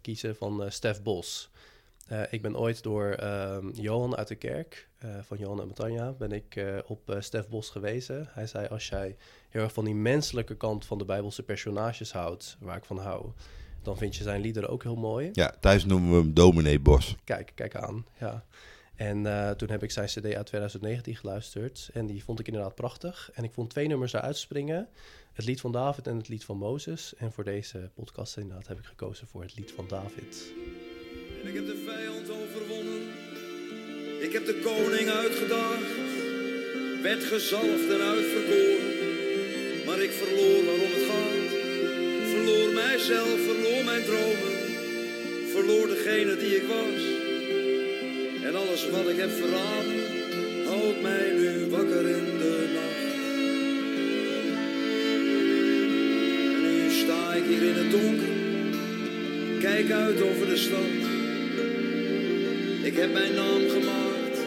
[0.00, 1.52] kiezen van Stef Bos.
[2.30, 4.88] Ik ben ooit door ehm, Johan uit de kerk,
[5.26, 8.28] van Johan en Matanja, ben ik op Stef Bos gewezen.
[8.30, 9.16] Hij zei, als jij
[9.48, 13.26] heel erg van die menselijke kant van de Bijbelse personages houdt, waar ik van hou,
[13.82, 15.30] dan vind je zijn liederen ook heel mooi.
[15.32, 17.16] Ja, thuis noemen we hem Dominee Bos.
[17.24, 18.06] Kijk, kijk aan.
[18.18, 18.44] Ja.
[18.96, 21.90] En eh, toen heb ik zijn CD uit 2019 geluisterd.
[21.92, 23.30] En die vond ik inderdaad prachtig.
[23.34, 24.88] En ik vond twee nummers eruit springen:
[25.32, 27.14] het lied van David en het lied van Mozes.
[27.16, 30.52] En voor deze podcast inderdaad heb ik gekozen voor het lied van David.
[31.42, 33.02] Ik heb de vijand overwonnen.
[34.20, 35.92] Ik heb de koning uitgedaagd.
[37.02, 38.92] Werd gezalfd en uitverkoren.
[39.86, 41.50] Maar ik verloor waarom het gaat.
[42.32, 44.54] Verloor mijzelf, verloor mijn dromen.
[45.54, 47.23] Verloor degene die ik was.
[48.44, 50.00] En alles wat ik heb verraden.
[50.66, 53.04] Houdt mij nu wakker in de nacht.
[56.54, 58.34] En nu sta ik hier in het donker.
[59.60, 60.94] Kijk uit over de stad.
[62.82, 64.38] Ik heb mijn naam gemaakt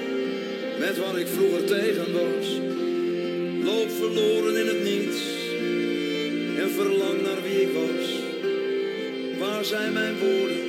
[0.79, 2.47] met wat ik vroeger tegen was.
[3.63, 5.21] Loop verloren in het niets
[6.57, 8.05] en verlang naar wie ik was.
[9.39, 10.66] Waar zijn mijn woorden?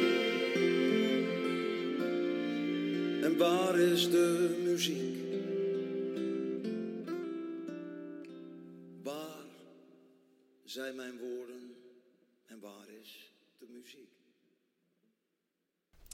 [3.39, 5.17] Waar is de muziek?
[9.03, 9.45] Waar
[10.65, 11.71] zijn mijn woorden
[12.47, 14.11] en waar is de muziek?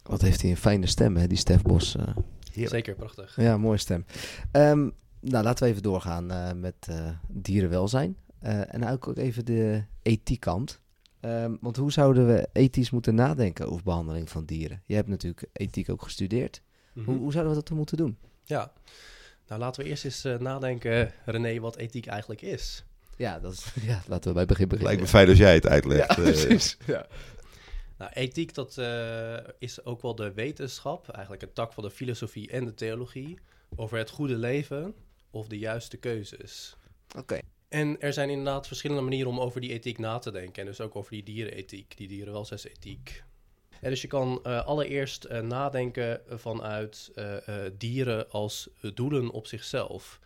[0.03, 1.97] Wat heeft hij een fijne stem, hè, die Stef Bos.
[1.97, 2.17] eh.
[2.67, 3.37] Zeker prachtig.
[3.37, 4.05] Ja, mooie stem.
[4.53, 8.17] Ehm, nou, laten we even doorgaan eh, met eh, dierenwelzijn.
[8.39, 10.81] Eh, en ook ook even de ethiekant.
[11.21, 14.83] Ehm, want hoe zouden we ethisch moeten nadenken over behandeling van dieren?
[14.87, 16.63] Je hebt natuurlijk ethiek ook gestudeerd.
[16.95, 17.11] Mhm.
[17.11, 18.19] Hoe, hoe zouden we dat dan moeten doen?
[18.45, 18.73] Ja.
[19.47, 22.85] Nou, laten we eerst eens eh, nadenken, René, wat ethiek eigenlijk is.
[23.17, 24.93] Ja, dat is, ja laten we bij begin beginnen.
[24.93, 26.09] Lijkt me fijn als jij het uitlegt.
[26.09, 26.23] Ja, eh.
[26.23, 26.77] precies.
[26.87, 27.07] Ja.
[27.99, 32.51] Nou, ethiek, dat eh, is ook wel de wetenschap, eigenlijk een tak van de filosofie
[32.51, 33.39] en de theologie,
[33.77, 34.95] over het goede leven
[35.31, 36.77] of de juiste keuzes.
[37.17, 37.39] Oké.
[37.69, 40.63] En er zijn inderdaad verschillende manieren om over die ethiek na te denken.
[40.63, 43.25] En dus ook over die dierenethiek, die dierenwelzijnsethiek.
[43.85, 47.37] En dus je kan eh, allereerst eh, nadenken vanuit eh,
[47.79, 50.21] dieren als doelen op zichzelf.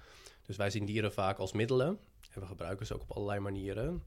[0.47, 1.99] Dus wij zien dieren vaak als middelen.
[2.31, 4.03] En we gebruiken ze ook op allerlei manieren.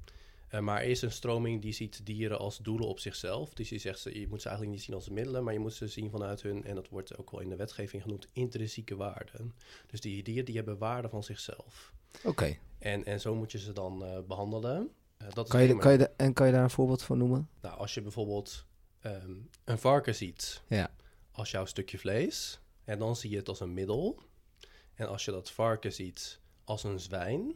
[0.60, 3.54] Maar er is een stroming die ziet dieren als doelen op zichzelf.
[3.54, 5.74] Dus die zegt, ze, je moet ze eigenlijk niet zien als middelen, maar je moet
[5.74, 9.54] ze zien vanuit hun, en dat wordt ook wel in de wetgeving genoemd, intrinsieke waarden.
[9.88, 11.94] Dus die dieren die hebben waarde van zichzelf.
[12.24, 12.58] Oké.
[12.80, 14.90] En, en zo moet je ze dan eh, behandelen.
[15.18, 17.50] Eh, dat is Kan je, kan je en kan je daar een voorbeeld van noemen?
[17.62, 18.66] nou, als je bijvoorbeeld
[19.02, 19.32] ehm,
[19.64, 20.92] een varken ziet Ja.
[21.32, 24.20] als jouw stukje vlees, en dan zie je het als een middel.
[24.94, 27.56] En als je dat varken ziet als een zwijn,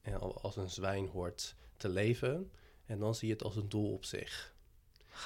[0.00, 2.50] en al- als een zwijn hoort te leven,
[2.86, 4.54] en dan zie je het als een doel op zich.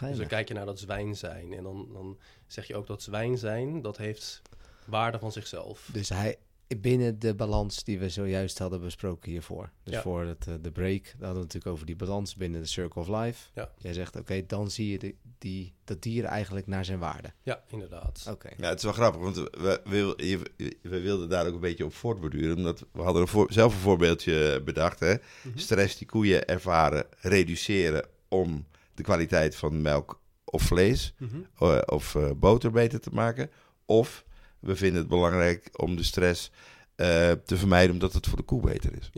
[0.00, 3.02] Dus dan kijk je naar dat zwijn zijn, en dan, dan zeg je ook dat
[3.02, 4.42] zwijn zijn, dat heeft
[4.86, 5.88] waarde van zichzelf.
[5.92, 6.38] Dus hij
[6.80, 9.70] binnen de balans die we zojuist hadden besproken hiervoor.
[9.82, 10.02] Dus Ja.
[10.02, 13.00] voor het, eh, de break, daar hadden we natuurlijk over die balans binnen de Circle
[13.00, 13.48] of Life.
[13.54, 13.70] Ja.
[13.78, 17.32] Jij zegt, oké, dan zie je de, die, dat dier eigenlijk naar zijn waarde.
[17.42, 18.26] Ja, inderdaad.
[18.30, 18.48] Oké.
[18.56, 21.84] Ja, het is wel grappig, want we, we, je- we wilden daar ook een beetje
[21.84, 22.56] op voortborduren.
[22.56, 25.00] Omdat we hadden een voor, zelf een voorbeeldje bedacht.
[25.00, 25.14] Hè?
[25.42, 25.58] Mhm.
[25.58, 31.36] Stress die koeien ervaren, reduceren om de kwaliteit van melk of vlees Mhm.
[31.58, 33.50] eh, of eh, boter beter te maken.
[33.84, 34.24] Of
[34.60, 36.50] we vinden het belangrijk om de stress
[36.94, 39.10] eh, te vermijden omdat het voor de koe beter is.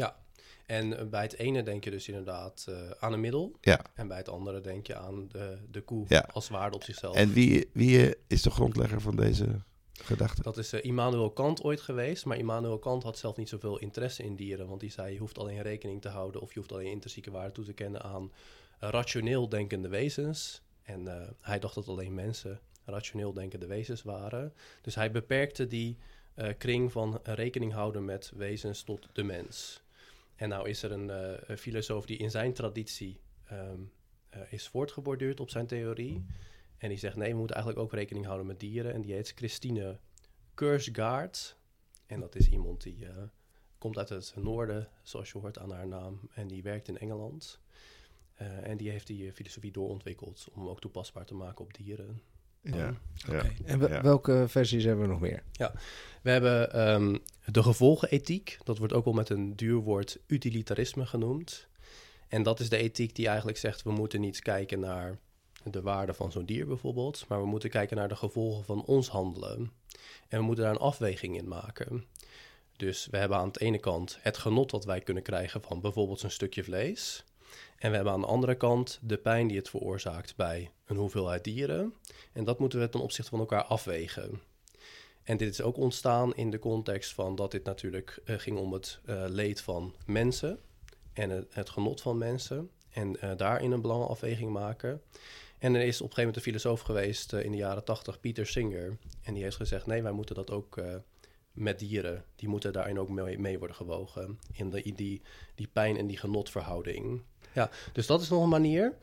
[0.67, 3.57] En eh, bij het ene denk je dus inderdaad eh, aan een middel.
[3.61, 3.81] Ja.
[3.95, 6.29] En bij het andere denk je aan de, de koe Ja.
[6.33, 7.17] als waarde op zichzelf.
[7.17, 10.43] En wie, wie is de grondlegger van deze gedachte?
[10.43, 12.25] Dat is Immanuel Kant ooit geweest.
[12.25, 14.69] Maar Immanuel Kant had zelf niet zoveel interesse in dieren.
[14.69, 16.41] Want die zei, je hoeft alleen rekening te houden...
[16.41, 18.33] of je hoeft alleen intrinsieke waarde toe te kennen aan
[18.79, 20.63] rationeel denkende wezens.
[20.83, 24.55] En hij dacht dat alleen mensen rationeel denkende wezens waren.
[24.83, 25.99] Dus hij beperkte die
[26.39, 29.83] eh, kring van rekening houden met wezens tot de mens.
[30.37, 33.81] En nou is er een, eh, filosoof die in zijn traditie ehm,
[34.29, 36.25] eh, is voortgeborduurd op zijn theorie.
[36.77, 38.93] En die zegt, nee, we moeten eigenlijk ook rekening houden met dieren.
[38.93, 39.99] En die heet Christine
[40.55, 41.57] Kursgaard.
[42.07, 43.07] En dat is iemand die
[43.79, 46.21] komt uit het noorden, zoals je hoort aan haar naam.
[46.35, 47.61] En die werkt in Engeland.
[48.35, 52.23] En die heeft die filosofie doorontwikkeld om hem ook toepasbaar te maken op dieren.
[52.77, 52.77] Ja,
[53.15, 53.37] ja.
[53.37, 53.53] Oké.
[53.65, 54.03] En we- Ja.
[54.03, 55.43] welke versies hebben we nog meer?
[56.23, 58.59] We hebben ehm, de gevolgenethiek.
[58.65, 61.67] Dat wordt ook wel met een duur woord utilitarisme genoemd.
[62.29, 63.83] En dat is de ethiek die eigenlijk zegt...
[63.83, 65.19] we moeten niet kijken naar
[65.65, 67.25] de waarde van zo'n dier bijvoorbeeld...
[67.29, 69.73] maar we moeten kijken naar de gevolgen van ons handelen.
[70.29, 72.05] En we moeten daar een afweging in maken.
[72.77, 75.63] Dus we hebben aan de ene kant het genot dat wij kunnen krijgen...
[75.63, 77.25] van bijvoorbeeld een stukje vlees...
[77.79, 81.45] En we hebben aan de andere kant de pijn die het veroorzaakt bij een hoeveelheid
[81.45, 81.95] dieren.
[82.33, 84.41] En dat moeten we ten opzichte van elkaar afwegen.
[85.23, 88.73] En dit is ook ontstaan in de context van dat dit natuurlijk eh, ging om
[88.73, 90.59] het eh, leed van mensen
[91.13, 92.71] en het, genot van mensen.
[92.91, 95.03] En eh, daarin een belangenafweging maken.
[95.59, 98.47] En er is op een gegeven moment een filosoof geweest in de jaren tachtig, Pieter
[98.47, 98.97] Singer.
[99.23, 100.81] En die heeft gezegd, nee, wij moeten dat ook
[101.53, 104.39] met dieren, die moeten daarin ook mee, mee worden gewogen.
[104.53, 105.23] In, in die,
[105.55, 107.23] die pijn- en die genotverhouding.
[107.53, 108.95] Ja, dus dat is nog een manier.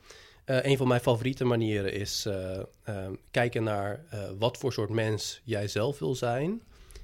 [0.44, 4.90] Eh, een van mijn favoriete manieren is eh, eh, kijken naar eh, wat voor soort
[4.90, 6.62] mens jij zelf wil zijn.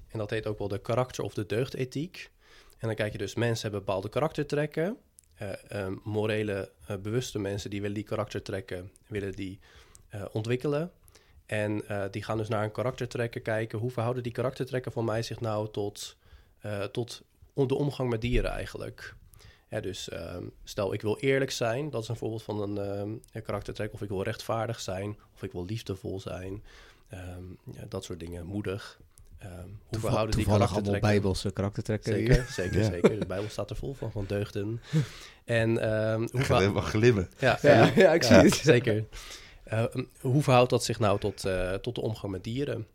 [0.08, 2.30] En dat heet ook wel de karakter- of de deugdethiek.
[2.78, 4.96] En dan kijk je dus, mensen hebben bepaalde karaktertrekken.
[5.34, 6.70] Eh, eh, morele,
[7.02, 9.60] bewuste mensen die willen die karaktertrekken, willen die
[10.32, 10.90] ontwikkelen.
[11.46, 13.78] En die gaan dus naar een karaktertrekken kijken.
[13.78, 16.16] Hoe verhouden die karaktertrekken van mij zich nou tot,
[16.92, 17.22] tot
[17.54, 19.14] de omgang met dieren eigenlijk?
[19.72, 23.08] Ja, dus ehm, stel ik wil eerlijk zijn, dat is een voorbeeld van een, ehm,
[23.32, 23.92] een karaktertrek.
[23.92, 26.62] Of ik wil rechtvaardig zijn, of ik wil liefdevol zijn.
[27.08, 29.00] Ehm, ja, dat soort dingen, moedig.
[29.38, 31.10] Ehm, hoe Toeval- verhouden die toevallig allemaal karaktertrekken?
[31.10, 32.34] bijbelse karaktertrekken hier.
[32.34, 32.84] Zeker, zeker, Ja.
[32.90, 33.18] zeker.
[33.20, 34.80] De Bijbel staat er vol van, van deugden.
[35.44, 37.28] En ehm, hoe glimmen.
[37.38, 38.54] ja, Ja, ja, ik zie het.
[38.54, 39.04] Zeker.
[40.20, 42.86] Hoe verhoudt dat zich nou tot, eh, tot de omgang met dieren?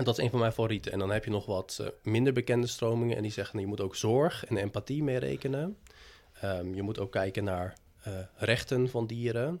[0.00, 0.92] En dat is een van mijn favorieten.
[0.92, 3.16] En dan heb je nog wat eh, minder bekende stromingen.
[3.16, 5.78] En die zeggen, nou, je moet ook zorg en empathie meerekenen.
[6.40, 9.60] Ehm, je moet ook kijken naar eh, rechten van dieren.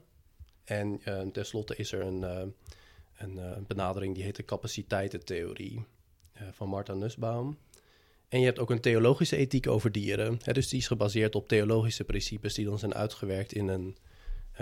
[0.64, 2.22] En eh, tenslotte is er een,
[3.16, 5.84] een benadering die heet de capaciteitentheorie
[6.52, 7.58] van Martha Nussbaum.
[8.28, 10.38] En je hebt ook een theologische ethiek over dieren.
[10.42, 13.96] Hè, dus die is gebaseerd op theologische principes die dan zijn uitgewerkt in een,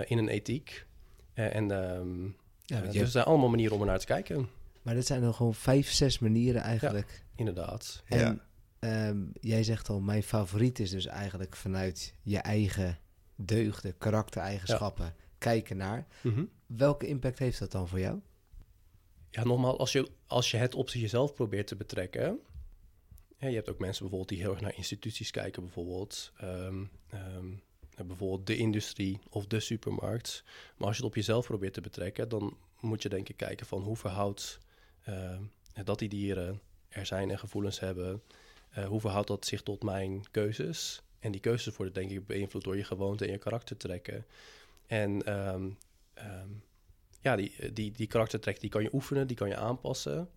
[0.07, 0.87] in een ethiek.
[1.35, 4.49] En ehm, Ja, dus hebt- er zijn allemaal manieren om er naar te kijken.
[4.89, 7.25] Maar dit zijn dan gewoon vijf, zes manieren eigenlijk.
[7.35, 8.03] Inderdaad.
[8.07, 8.39] En Ja.
[8.79, 12.99] ehm, jij zegt al, mijn favoriet is dus eigenlijk vanuit je eigen
[13.37, 16.07] deugden, karaktereigenschappen kijken naar.
[16.23, 16.45] Mhm.
[16.67, 18.21] Welke impact heeft dat dan voor jou?
[19.31, 22.39] Ja, nogmaals, als je, als je het op jezelf probeert te betrekken.
[23.37, 26.33] Hè, je hebt ook mensen bijvoorbeeld die heel erg naar instituties kijken, bijvoorbeeld.
[26.37, 27.47] ehm, ehm,
[28.07, 30.45] bijvoorbeeld de industrie of de supermarkt.
[30.77, 33.67] Maar als je het op jezelf probeert te betrekken, dan moet je denk ik kijken
[33.67, 34.59] van hoe verhoudt
[35.85, 38.23] dat die dieren er zijn en gevoelens hebben.
[38.71, 41.03] Eh, hoe verhoudt dat zich tot mijn keuzes?
[41.19, 44.27] En die keuzes worden denk ik beïnvloed door je gewoonte en je karaktertrekken.
[44.87, 45.69] En ehm,
[46.15, 46.49] ehm,
[47.21, 50.31] ja, die, die, die karaktertrek die kan je oefenen, die kan je aanpassen.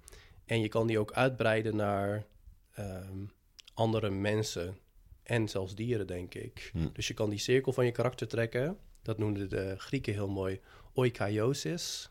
[0.46, 2.26] En je kan die ook uitbreiden naar
[2.74, 3.26] ehm,
[3.74, 4.78] andere mensen
[5.24, 6.70] en zelfs dieren, denk ik.
[6.74, 6.88] Hm.
[6.94, 8.78] Dus je kan die cirkel van je karakter trekken.
[9.02, 10.60] Dat noemden de Grieken heel mooi
[10.94, 12.10] oikaiosis.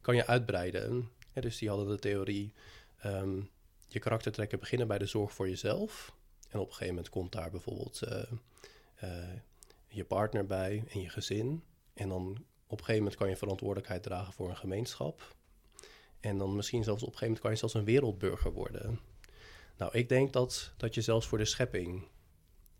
[0.00, 1.08] Kan je uitbreiden.
[1.32, 2.52] Dus die hadden de theorie...
[2.98, 3.40] ehm,
[3.88, 6.14] je karaktertrekken beginnen bij de zorg voor jezelf.
[6.50, 8.22] En op een gegeven moment komt daar bijvoorbeeld eh,
[8.96, 9.36] eh,
[9.88, 11.62] je partner bij en je gezin.
[11.94, 15.34] En dan op een gegeven moment kan je verantwoordelijkheid dragen voor een gemeenschap.
[16.20, 19.00] En dan misschien zelfs op een gegeven moment kan je zelfs een wereldburger worden.
[19.76, 22.08] Nou, ik denk dat, dat je zelfs voor de schepping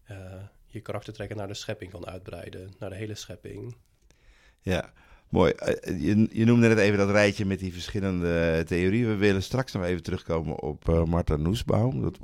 [0.03, 2.73] eh, je karaktertrekken naar de schepping kan uitbreiden.
[2.79, 3.77] Naar de hele schepping.
[4.61, 4.93] Ja,
[5.31, 5.53] mooi.
[5.53, 9.07] Eh, Je, je noemde net even dat rijtje met die verschillende theorieën.
[9.09, 12.03] We willen straks nog even terugkomen op eh Martha Nussbaum.
[12.03, 12.19] Dat,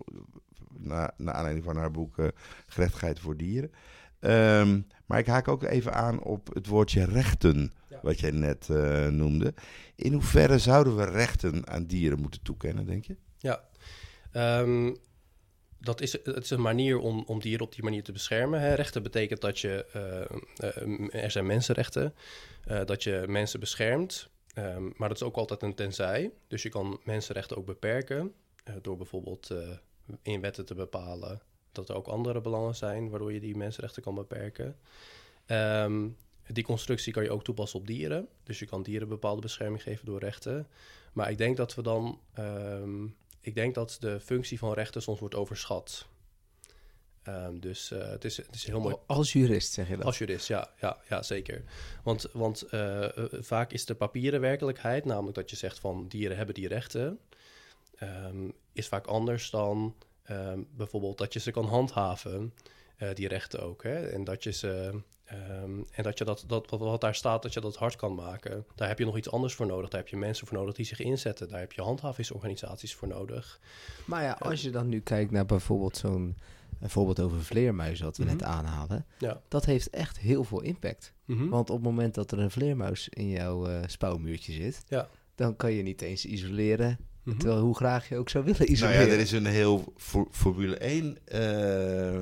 [0.79, 2.27] na, naar aanleiding van haar boek eh,
[2.67, 3.71] Gerechtigheid voor Dieren.
[4.21, 7.99] Ehm, maar ik haak ook even aan op het woordje rechten, Ja.
[8.03, 9.55] wat jij net eh, noemde.
[9.97, 13.17] In hoeverre zouden we rechten aan dieren moeten toekennen, denk je?
[13.39, 13.61] Ja,
[14.33, 14.95] Ehm,
[15.79, 18.61] dat is, het is een manier om, om dieren op die manier te beschermen.
[18.61, 18.75] Hè.
[18.75, 22.15] Rechten betekent dat je, eh, eh, er zijn mensenrechten,
[22.65, 24.29] eh, dat je mensen beschermt.
[24.55, 26.31] Ehm, maar dat is ook altijd een tenzij.
[26.49, 28.35] Dus je kan mensenrechten ook beperken
[28.83, 29.55] door bijvoorbeeld
[30.23, 34.15] in wetten te bepalen dat er ook andere belangen zijn waardoor je die mensenrechten kan
[34.15, 34.77] beperken.
[35.47, 36.09] Ehm,
[36.47, 38.29] die constructie kan je ook toepassen op dieren.
[38.43, 40.69] Dus je kan dieren bepaalde bescherming geven door rechten.
[41.13, 42.21] Maar ik denk dat we dan.
[42.35, 43.07] ehm,
[43.47, 46.07] ik denk dat de functie van rechten soms wordt overschat.
[47.23, 48.97] Ehm, dus eh, het, is, het is heel mooi.
[49.07, 50.05] Als jurist zeg je dat.
[50.05, 51.65] Als jurist, ja, ja, ja zeker.
[52.03, 56.37] Want, want eh, eh, vaak is de papieren werkelijkheid, namelijk dat je zegt van dieren
[56.37, 57.19] hebben die rechten,
[57.97, 62.55] ehm, is vaak anders dan ehm, bijvoorbeeld dat je ze kan handhaven,
[63.15, 63.83] die rechten ook.
[63.83, 64.07] Hè?
[64.09, 65.01] En dat je ze.
[65.27, 68.15] Ehm, en dat je dat, dat wat, wat daar staat, dat je dat hard kan
[68.15, 68.65] maken.
[68.75, 69.91] Daar heb je nog iets anders voor nodig.
[69.91, 71.49] Daar heb je mensen voor nodig die zich inzetten.
[71.49, 73.61] Daar heb je handhavingsorganisaties voor nodig.
[74.05, 76.37] Maar ja, als je dan nu kijkt naar bijvoorbeeld zo'n
[76.81, 78.51] een voorbeeld over vleermuizen, wat we net Mhm.
[78.51, 79.07] aanhalen.
[79.19, 79.41] Ja.
[79.49, 81.13] Dat heeft echt heel veel impact.
[81.25, 81.49] Mhm.
[81.49, 85.09] Want op het moment dat er een vleermuis in jouw eh, spouwmuurtje zit, Ja.
[85.35, 86.99] dan kan je niet eens isoleren.
[87.23, 87.37] Mhm.
[87.39, 89.07] Terwijl hoe graag je ook zou willen Nou isoleren.
[89.07, 92.21] ja, er is een heel Fo- Formule 1 eh,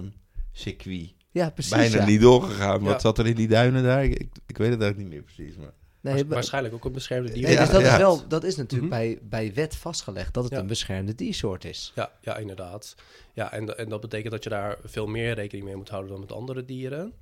[0.53, 1.73] circuit Ja, precies.
[1.73, 2.05] bijna ja.
[2.07, 2.79] niet doorgegaan.
[2.83, 2.85] Ja.
[2.87, 4.05] Wat zat er in die duinen daar?
[4.05, 5.57] Ik, ik weet het eigenlijk niet meer precies.
[5.57, 5.73] Maar...
[6.01, 7.42] Nee, waarschijnlijk ook een beschermde dier.
[7.42, 7.92] nee, dus dat, ja.
[7.92, 9.01] is wel, dat is natuurlijk Mhm.
[9.01, 10.59] bij, bij wet vastgelegd dat het Ja.
[10.59, 11.92] een beschermde diersoort is.
[11.94, 12.94] Ja, ja inderdaad.
[13.33, 16.20] Ja, en, en dat betekent dat je daar veel meer rekening mee moet houden dan
[16.20, 17.12] met andere dieren.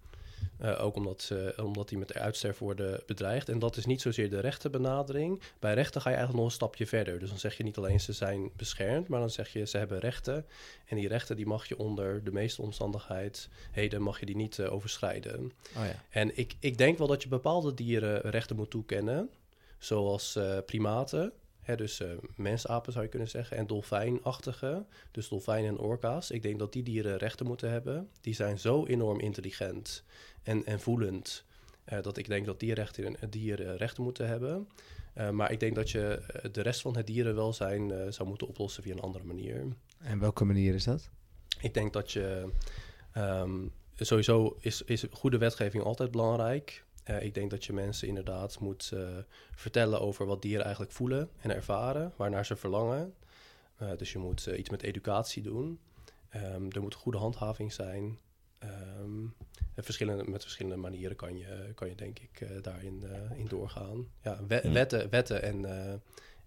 [0.59, 3.49] Eh, ook omdat, ze, omdat die met uitsterven worden bedreigd.
[3.49, 5.41] En dat is niet zozeer de rechtenbenadering.
[5.59, 7.19] Bij rechten ga je eigenlijk nog een stapje verder.
[7.19, 9.99] Dus dan zeg je niet alleen ze zijn beschermd, maar dan zeg je ze hebben
[9.99, 10.47] rechten.
[10.87, 14.73] En die rechten die mag je onder de meeste omstandigheden mag je die niet eh,
[14.73, 15.53] overschrijden.
[15.77, 16.03] Oh ja.
[16.11, 19.31] En ik, ik denk wel dat je bepaalde dieren rechten moet toekennen,
[19.79, 21.33] zoals eh, primaten.
[21.63, 26.31] Hè, dus eh mensapen zou je kunnen zeggen, en dolfijnachtige, dus dolfijnen en orka's.
[26.31, 28.09] Ik denk dat die dieren rechten moeten hebben.
[28.21, 30.05] Die zijn zo enorm intelligent
[30.43, 31.45] en, en voelend,
[31.85, 34.69] eh, dat ik denk dat die rechten, dieren rechten moeten hebben.
[35.13, 38.47] Eh, maar ik denk dat je eh, de rest van het dierenwelzijn eh, zou moeten
[38.47, 39.67] oplossen via een andere manier.
[39.99, 41.11] En welke manier is dat?
[41.61, 42.49] Ik denk dat je
[43.13, 46.85] ehm, sowieso is, is goede wetgeving altijd belangrijk.
[47.03, 49.09] Eh, ik denk dat je mensen inderdaad moet eh,
[49.55, 53.15] vertellen over wat dieren eigenlijk voelen en ervaren, waarnaar ze verlangen.
[53.77, 55.81] Eh, dus je moet iets met educatie doen.
[56.29, 58.19] Ehm, er moet goede handhaving zijn.
[58.59, 59.25] Ehm,
[59.75, 63.47] en verschillende, met verschillende manieren kan je, kan je denk ik eh, daarin eh, in
[63.47, 64.07] doorgaan.
[64.23, 64.73] Ja, we- Hmm.
[64.73, 65.93] wetten, wetten en, eh,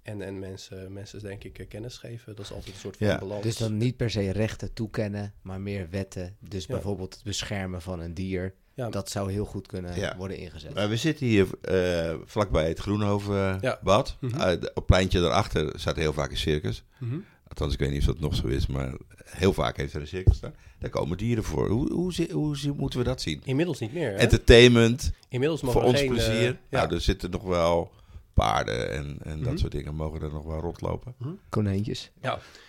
[0.01, 2.35] en, en mensen, mensen denk ik kennis geven.
[2.35, 3.43] Dat is altijd een soort van Ja, balans.
[3.43, 6.35] Dus dan niet per se rechten toekennen, maar meer wetten.
[6.39, 6.73] Dus Ja.
[6.73, 8.53] bijvoorbeeld het beschermen van een dier.
[8.75, 8.89] Ja.
[8.89, 10.15] Dat zou heel goed kunnen Ja.
[10.17, 10.73] worden ingezet.
[10.73, 14.17] Maar we zitten hier eh, vlakbij het Groenhovenbad.
[14.19, 14.27] Ja.
[14.29, 14.51] Mhm.
[14.53, 16.83] Op het pleintje daarachter staat heel vaak een circus.
[16.97, 17.15] Mhm.
[17.47, 18.93] Althans, ik weet niet of dat nog zo is, maar
[19.25, 20.53] heel vaak heeft er een circus staan.
[20.79, 21.69] Daar komen dieren voor.
[21.69, 23.41] Hoe, hoe, hoe, moeten we dat zien?
[23.43, 24.09] Inmiddels niet meer.
[24.11, 24.15] Hè?
[24.17, 26.57] Entertainment, Inmiddels mogen voor we ons geen, eh, plezier.
[26.69, 26.77] ja.
[26.79, 27.91] Nou, er zitten nog wel
[28.35, 29.57] paarden en, en dat Mhm.
[29.57, 31.15] soort dingen mogen er nog wel rondlopen.
[31.49, 32.11] Konijntjes.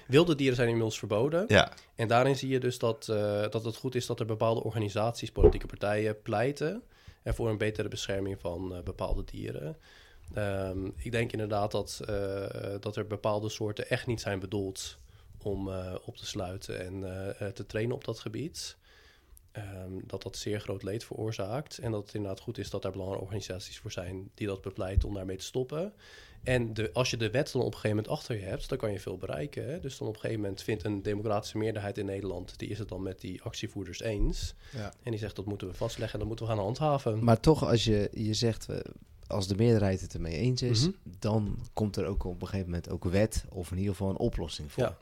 [0.07, 1.45] Wilde dieren zijn inmiddels verboden.
[1.49, 4.63] Ja, En daarin zie je dus dat, eh, dat het goed is dat er bepaalde
[4.63, 6.83] organisaties, politieke partijen pleiten
[7.23, 9.77] en voor een betere bescherming van eh, bepaalde dieren.
[10.35, 12.47] Ehm, ik denk inderdaad dat, eh,
[12.81, 14.99] dat er bepaalde soorten echt niet zijn bedoeld
[15.43, 18.77] om eh, op te sluiten en te trainen op dat gebied.
[19.57, 21.79] Ehm, dat dat zeer groot leed veroorzaakt.
[21.79, 25.14] En dat het inderdaad goed is dat daar belangenorganisaties voor zijn die dat bepleiten om
[25.14, 25.92] daarmee te stoppen.
[26.42, 28.79] En de, als je de wet dan op een gegeven moment achter je hebt, dan
[28.79, 29.66] kan je veel bereiken.
[29.69, 29.81] Hè?
[29.81, 32.88] Dus dan op een gegeven moment vindt een democratische meerderheid in Nederland, die is het
[32.88, 34.55] dan met die actievoerders eens.
[34.73, 34.92] Ja.
[35.03, 37.25] En die zegt dat moeten we vastleggen en dat moeten we gaan handhaven.
[37.25, 38.66] Maar toch, als je, je zegt,
[39.27, 40.90] als de meerderheid het ermee eens is, Mhm.
[41.19, 44.19] dan komt er ook op een gegeven moment ook wet of in ieder geval een
[44.19, 44.83] oplossing voor.
[44.83, 44.97] Ja.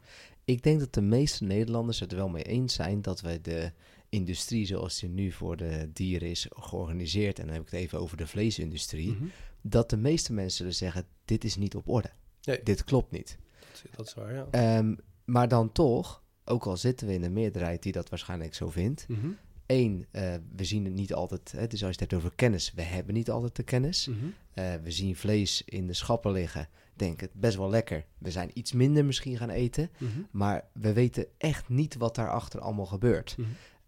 [0.44, 3.72] Ik denk dat de meeste Nederlanders het er wel mee eens zijn dat wij de
[4.14, 7.98] industrie zoals die nu voor de dieren is georganiseerd, en dan heb ik het even
[7.98, 9.24] over de vleesindustrie, Mhm.
[9.60, 12.10] dat de meeste mensen zullen zeggen, dit is niet op orde.
[12.42, 12.60] Nee.
[12.62, 13.38] Dit klopt niet.
[13.60, 14.46] Dat, dat is waar, ja.
[14.50, 18.70] Ehm, maar dan toch, ook al zitten we in een meerderheid die dat waarschijnlijk zo
[18.70, 19.26] vindt, Mhm.
[19.66, 22.72] één, eh, we zien het niet altijd, hè, dus als je het hebt over kennis,
[22.74, 24.06] we hebben niet altijd de kennis.
[24.06, 24.18] Mhm.
[24.54, 28.04] Eh, we zien vlees in de schappen liggen, denk het best wel lekker.
[28.18, 30.10] We zijn iets minder misschien gaan eten, Mhm.
[30.30, 33.36] maar we weten echt niet wat daarachter allemaal gebeurt.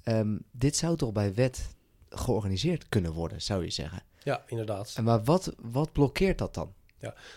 [0.06, 1.76] Ehm, dit zou toch bij wet
[2.08, 4.02] georganiseerd kunnen worden, zou je zeggen.
[4.22, 4.92] Ja, inderdaad.
[4.96, 6.74] En maar wat, wat blokkeert dat dan?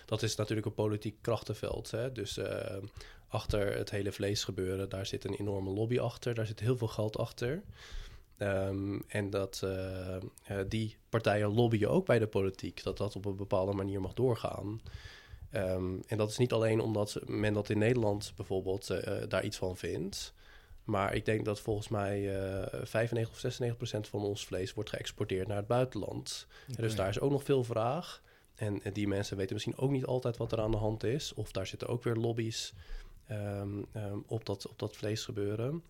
[0.06, 1.92] Dat is natuurlijk een politiek krachtenveld.
[1.92, 2.12] Hè?
[2.12, 2.78] Dus eh,
[3.28, 6.34] achter het hele vleesgebeuren, daar zit een enorme lobby achter.
[6.34, 7.64] Daar zit heel veel geld achter.
[8.38, 10.22] Ehm, en dat, eh, eh,
[10.68, 12.84] die partijen lobbyen ook bij de politiek.
[12.84, 14.82] Dat dat op een bepaalde manier mag doorgaan.
[15.50, 18.88] Ehm, en dat is niet alleen omdat men dat in Nederland bijvoorbeeld
[19.30, 20.34] daar iets van vindt.
[20.90, 24.90] Maar ik denk dat volgens mij eh 95 of 96 procent van ons vlees wordt
[24.90, 26.48] geëxporteerd naar het buitenland.
[26.68, 28.22] En Dus daar is ook nog veel vraag.
[28.56, 31.34] En eh, die mensen weten misschien ook niet altijd wat er aan de hand is.
[31.34, 32.74] Of daar zitten ook weer lobby's
[33.28, 35.84] ehm, ehm, op, dat, op dat vleesgebeuren.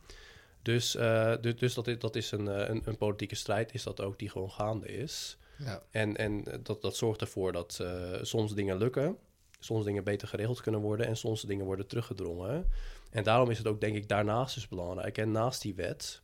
[0.61, 3.83] Dus, eh, du- dus dat is, dat is een, eh, een, een politieke strijd, is
[3.83, 5.37] dat ook, die gewoon gaande is.
[5.57, 5.81] Ja.
[5.91, 9.17] En, en dat, dat zorgt ervoor dat eh, soms dingen lukken,
[9.59, 12.67] soms dingen beter geregeld kunnen worden en soms dingen worden teruggedrongen.
[13.09, 15.17] En daarom is het ook, denk ik, daarnaast dus belangrijk.
[15.17, 16.21] En naast die wet,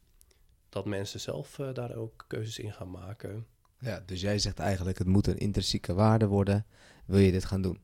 [0.69, 3.45] dat mensen zelf eh, daar ook keuzes in gaan maken.
[3.79, 6.65] Ja, dus jij zegt eigenlijk, het moet een intrinsieke waarde worden,
[7.05, 7.79] wil je dit gaan doen?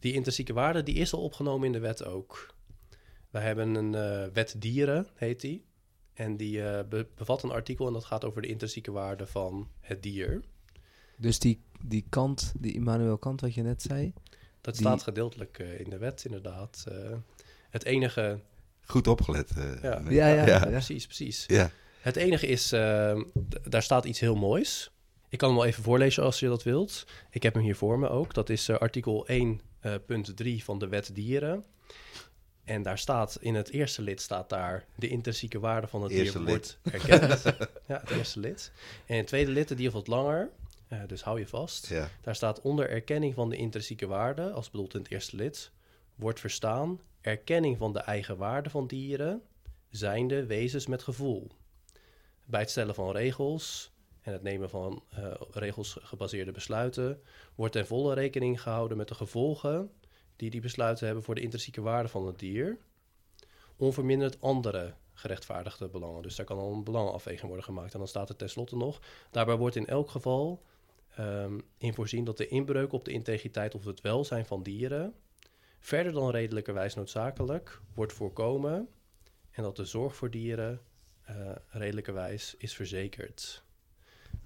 [0.00, 2.54] Die intrinsieke waarde, die is al opgenomen in de wet ook.
[3.30, 5.66] We hebben een eh, wet dieren, heet die.
[6.12, 9.68] En die eh, be- bevat een artikel en dat gaat over de intrinsieke waarde van
[9.80, 10.42] het dier.
[11.16, 14.12] Dus die, die kant, die Immanuel Kant wat je net zei,
[14.60, 16.84] Dat Die- staat gedeeltelijk in de wet, inderdaad.
[17.68, 18.40] Eh, het enige...
[18.84, 19.50] Goed opgelet.
[19.56, 20.02] eh, Ja.
[20.08, 20.46] Ja, ja, ja.
[20.46, 20.58] ja.
[20.66, 21.44] Precies, precies.
[21.46, 21.70] Ja.
[22.00, 24.90] Het enige is, eh, d- daar staat iets heel moois.
[25.28, 27.04] Ik kan hem wel even voorlezen als je dat wilt.
[27.30, 28.34] Ik heb hem hier voor me ook.
[28.34, 31.64] Dat is eh, artikel 1.3 van de wet dieren.
[32.64, 34.84] En daar staat, in het eerste lid staat daar...
[34.94, 37.42] de intrinsieke waarde van het Eerste dier wordt erkend.
[37.88, 38.72] ja, het eerste lid.
[39.06, 40.50] En in het tweede lid, die is wat langer.
[40.88, 41.86] eh, dus hou je vast.
[41.88, 42.08] Ja.
[42.22, 44.50] Daar staat onder erkenning van de intrinsieke waarde...
[44.50, 45.70] als bedoeld in het eerste lid...
[46.14, 49.42] wordt verstaan erkenning van de eigen waarde van dieren...
[49.90, 51.50] zijnde wezens met gevoel.
[52.44, 57.22] Bij het stellen van regels en het nemen van eh, regels gebaseerde besluiten
[57.54, 59.90] wordt ten volle rekening gehouden met de gevolgen
[60.36, 62.78] die die besluiten hebben voor de intrinsieke waarde van het dier,
[63.76, 66.22] onverminderd andere gerechtvaardigde belangen.
[66.22, 67.92] Dus daar kan al een belangenafweging worden gemaakt.
[67.92, 70.62] En dan staat er tenslotte nog, daarbij wordt in elk geval
[71.16, 75.14] ehm, in voorzien dat de inbreuk op de integriteit of het welzijn van dieren
[75.78, 78.88] verder dan redelijkerwijs noodzakelijk wordt voorkomen
[79.50, 80.80] en dat de zorg voor dieren
[81.22, 83.62] eh redelijkerwijs is verzekerd.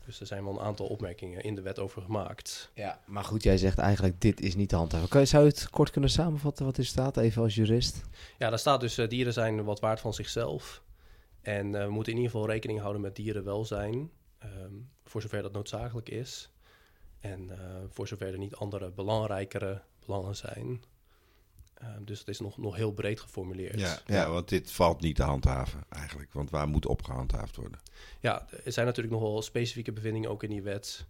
[0.04, 2.70] Dus er zijn wel een aantal opmerkingen in de wet over gemaakt.
[2.74, 5.26] Ja, maar goed, jij zegt eigenlijk dit is niet te handhaven.
[5.26, 8.02] Zou je het kort kunnen samenvatten wat er staat, even als jurist?
[8.38, 10.82] Ja, daar staat dus, eh, dieren zijn wat waard van zichzelf.
[11.40, 15.52] En eh, we moeten in ieder geval rekening houden met dierenwelzijn, ehm, voor zover dat
[15.52, 16.50] noodzakelijk is.
[17.20, 17.50] En
[17.88, 20.82] voor zover er niet andere belangrijkere belangen zijn.
[21.82, 23.80] Ehm, dus het is nog, nog heel breed geformuleerd.
[23.80, 26.32] Ja, ja, want dit valt niet te handhaven eigenlijk.
[26.32, 27.80] Want waar moet op gehandhaafd worden?
[28.20, 31.06] Ja, er zijn natuurlijk nog wel specifieke bevindingen ook in die wet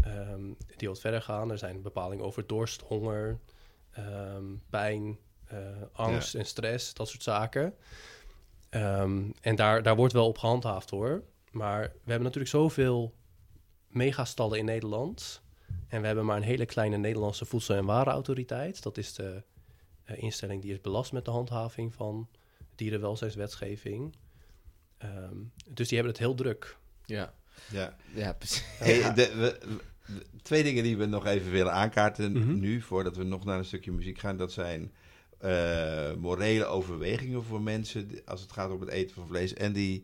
[0.00, 1.50] ehm, die wat verder gaan.
[1.50, 3.38] Er zijn bepalingen over dorst, honger,
[3.90, 5.58] ehm, pijn, eh,
[5.92, 7.74] angst en stress, dat soort zaken.
[8.68, 11.22] Ehm, en daar, daar wordt wel op gehandhaafd hoor.
[11.50, 13.14] Maar we hebben natuurlijk zoveel
[13.88, 15.42] megastallen in Nederland.
[15.88, 18.82] En we hebben maar een hele kleine Nederlandse voedsel- en warenautoriteit.
[18.82, 19.42] Dat is de
[20.04, 22.28] eh, instelling die is belast met de handhaving van
[22.74, 24.14] dierenwelzijnswetgeving.
[24.98, 25.36] Ehm,
[25.70, 26.76] dus die hebben het heel druk.
[27.04, 27.34] Ja.
[27.70, 27.96] Ja.
[28.14, 28.64] Ja, precies.
[28.78, 29.58] Hey, de- we-
[30.06, 32.58] we- twee dingen die we nog even willen aankaarten Mhm.
[32.58, 34.36] nu, voordat we nog naar een stukje muziek gaan.
[34.36, 34.92] Dat zijn
[35.38, 39.54] eh, morele overwegingen voor mensen als het gaat om het eten van vlees.
[39.54, 40.02] En die,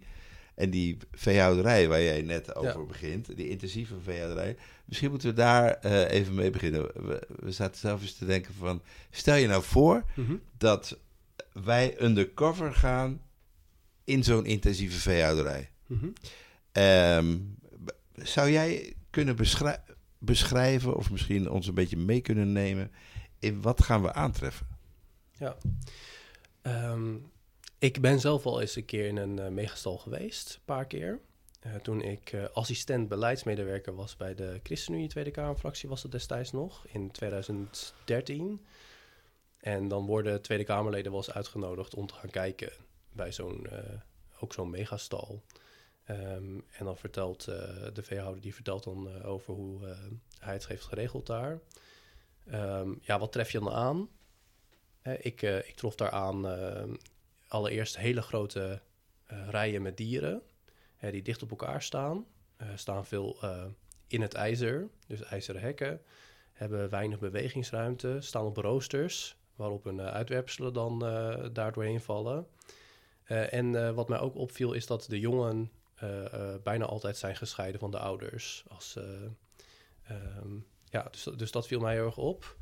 [0.60, 4.56] en die veehouderij waar jij net over begint, die intensieve veehouderij.
[4.84, 6.82] Misschien moeten we daar eh, even mee beginnen.
[6.82, 10.04] We, we zaten zelf eens te denken van, stel je nou voor
[10.56, 10.98] dat
[11.52, 13.20] wij undercover gaan
[14.04, 15.70] in zo'n intensieve veehouderij.
[15.86, 16.06] Mhm.
[16.72, 17.38] Ehm,
[18.14, 19.82] zou jij kunnen beschrij-
[20.18, 22.90] beschrijven, of misschien ons een beetje mee kunnen nemen,
[23.38, 24.66] in wat gaan we aantreffen?
[26.62, 27.14] Ehm,
[27.80, 31.20] ik ben zelf al eens een keer in een eh, megastal geweest, een paar keer.
[31.60, 36.52] Eh, toen ik eh, assistent beleidsmedewerker was bij de ChristenUnie Tweede Kamerfractie, was dat destijds
[36.52, 38.64] nog, in 2013.
[39.58, 42.72] En dan worden Tweede Kamerleden wel eens uitgenodigd om te gaan kijken
[43.12, 43.66] bij zo'n,
[44.40, 45.42] ook zo'n megastal.
[46.04, 47.44] Ehm, en dan vertelt
[47.94, 49.96] de veehouder, die vertelt dan over hoe
[50.38, 51.60] hij het heeft geregeld daar.
[52.46, 54.08] Ehm, ja, wat tref je dan aan?
[55.02, 56.82] Ik, ik trof daar aan eh,
[57.50, 58.82] allereerst hele grote
[59.26, 60.42] eh, rijen met dieren
[60.96, 62.26] eh, die dicht op elkaar staan.
[62.56, 63.64] Er staan veel eh,
[64.06, 66.02] in het ijzer, dus ijzeren hekken.
[66.52, 72.46] Hebben weinig bewegingsruimte, staan op roosters waarop hun eh, uitwerpselen dan eh daar vallen.
[73.24, 77.16] Eh, en eh, wat mij ook opviel is dat de jongen eh, eh, bijna altijd
[77.16, 78.64] zijn gescheiden van de ouders.
[78.68, 79.04] Als, eh,
[80.02, 82.56] ehm, ja, dus, dus dat viel mij heel erg op.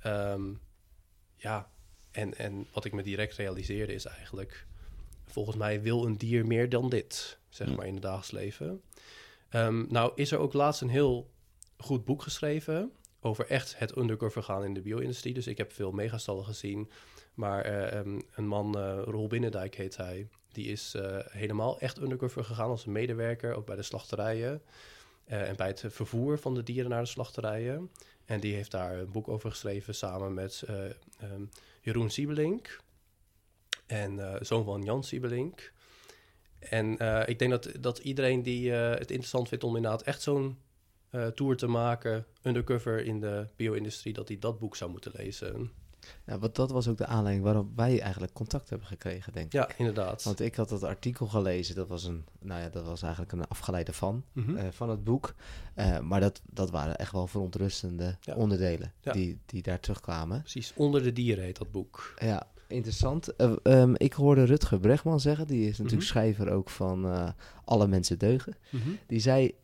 [0.00, 0.54] Ehm,
[1.36, 1.70] ja,
[2.10, 4.66] en, en wat ik me direct realiseerde is eigenlijk...
[5.26, 8.82] volgens mij wil een dier meer dan dit, zeg maar, in het dagelijks leven.
[9.48, 11.30] Ehm, nou is er ook laatst een heel
[11.76, 12.92] goed boek geschreven...
[13.20, 15.34] over echt het undercover gaan in de bio-industrie.
[15.34, 16.90] Dus ik heb veel megastallen gezien.
[17.34, 20.28] Maar eh, ehm, een man, eh Roel Binnendijk heet hij...
[20.52, 23.54] die is eh, helemaal echt undercover gegaan als een medewerker...
[23.54, 24.62] ook bij de slachterijen...
[25.24, 27.90] en bij het vervoer van de dieren naar de slachterijen.
[28.30, 30.84] En die heeft daar een boek over geschreven samen met eh,
[31.18, 31.42] ehm,
[31.80, 32.80] Jeroen Siebelink.
[33.86, 35.72] En eh, zoon van Jan Siebelink.
[36.58, 40.22] En eh, ik denk dat, dat iedereen die eh, het interessant vindt om inderdaad echt
[40.22, 40.58] zo'n
[41.34, 45.72] tour te maken, undercover in de bio-industrie, dat hij dat boek zou moeten lezen.
[46.26, 49.52] Ja, want dat was ook de aanleiding waarop wij eigenlijk contact hebben gekregen, denk ik.
[49.52, 50.22] Ja, inderdaad.
[50.22, 53.48] Want ik had dat artikel gelezen, dat was, een, nou ja, dat was eigenlijk een
[53.48, 54.56] afgeleide van, Mhm.
[54.56, 55.34] eh, van het boek.
[55.74, 58.34] Eh, maar dat, dat waren echt wel verontrustende Ja.
[58.34, 59.12] onderdelen Ja.
[59.12, 60.40] die, die daar terugkwamen.
[60.40, 62.14] Precies, Onder de Dieren heet dat boek.
[62.18, 63.36] Ja, interessant.
[63.36, 66.10] Eh, ehm, ik hoorde Rutger Bregman zeggen, die is natuurlijk Mhm.
[66.10, 67.34] schrijver ook van
[67.64, 68.54] Alle Mensen Deugen.
[69.06, 69.54] Die zei,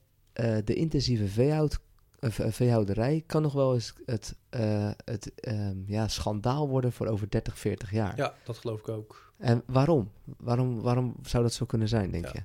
[0.64, 1.84] de intensieve veehoud, eh, ve-
[2.32, 7.58] veehouderij kan nog wel eens het, eh, het ehm, ja, schandaal worden voor over 30,
[7.58, 8.16] 40 jaar.
[8.16, 9.32] Ja, dat geloof ik ook.
[9.38, 10.10] En waarom?
[10.24, 10.80] waarom?
[10.80, 12.30] Waarom zou dat zo kunnen zijn, denk Ja.
[12.34, 12.42] je?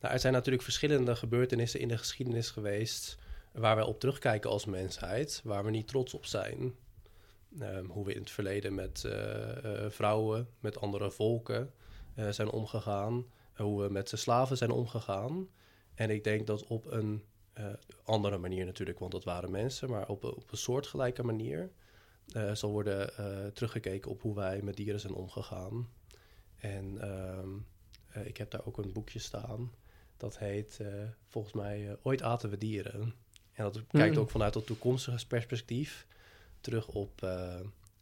[0.00, 3.18] Nou, er zijn natuurlijk verschillende gebeurtenissen in de geschiedenis geweest
[3.52, 6.74] waar wij op terugkijken als mensheid, waar we niet trots op zijn.
[7.58, 11.72] Ehm, hoe we in het verleden met eh, eh, vrouwen, met andere volken
[12.30, 13.24] zijn omgegaan,
[13.56, 15.48] hoe we met de slaven zijn omgegaan.
[15.94, 17.22] En ik denk dat op een
[18.04, 21.70] andere manier natuurlijk, want dat waren mensen, maar op, een- op een soortgelijke manier
[22.32, 25.88] eh, zal worden eh, teruggekeken op hoe wij met dieren zijn omgegaan.
[26.56, 27.48] En ehm,
[28.08, 29.70] eh, ik heb daar ook een boekje staan.
[30.16, 30.86] Dat heet eh,
[31.28, 33.14] volgens mij eh, Ooit aten we dieren.
[33.52, 34.20] En dat kijkt Mm.
[34.20, 36.06] ook vanuit dat toekomstige perspectief
[36.60, 37.54] terug op, eh,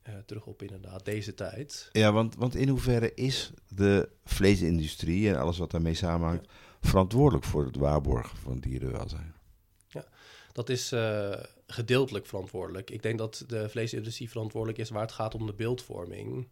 [0.02, 1.88] eh, terug op inderdaad deze tijd.
[1.92, 6.48] Ja, want, want in hoeverre is de vleesindustrie en alles wat daarmee samenhangt
[6.80, 9.34] verantwoordelijk voor het waarborgen van dierenwelzijn?
[10.56, 11.32] Dat is eh,
[11.66, 12.90] gedeeltelijk verantwoordelijk.
[12.90, 16.48] Ik denk dat de vleesindustrie verantwoordelijk is waar het gaat om de beeldvorming.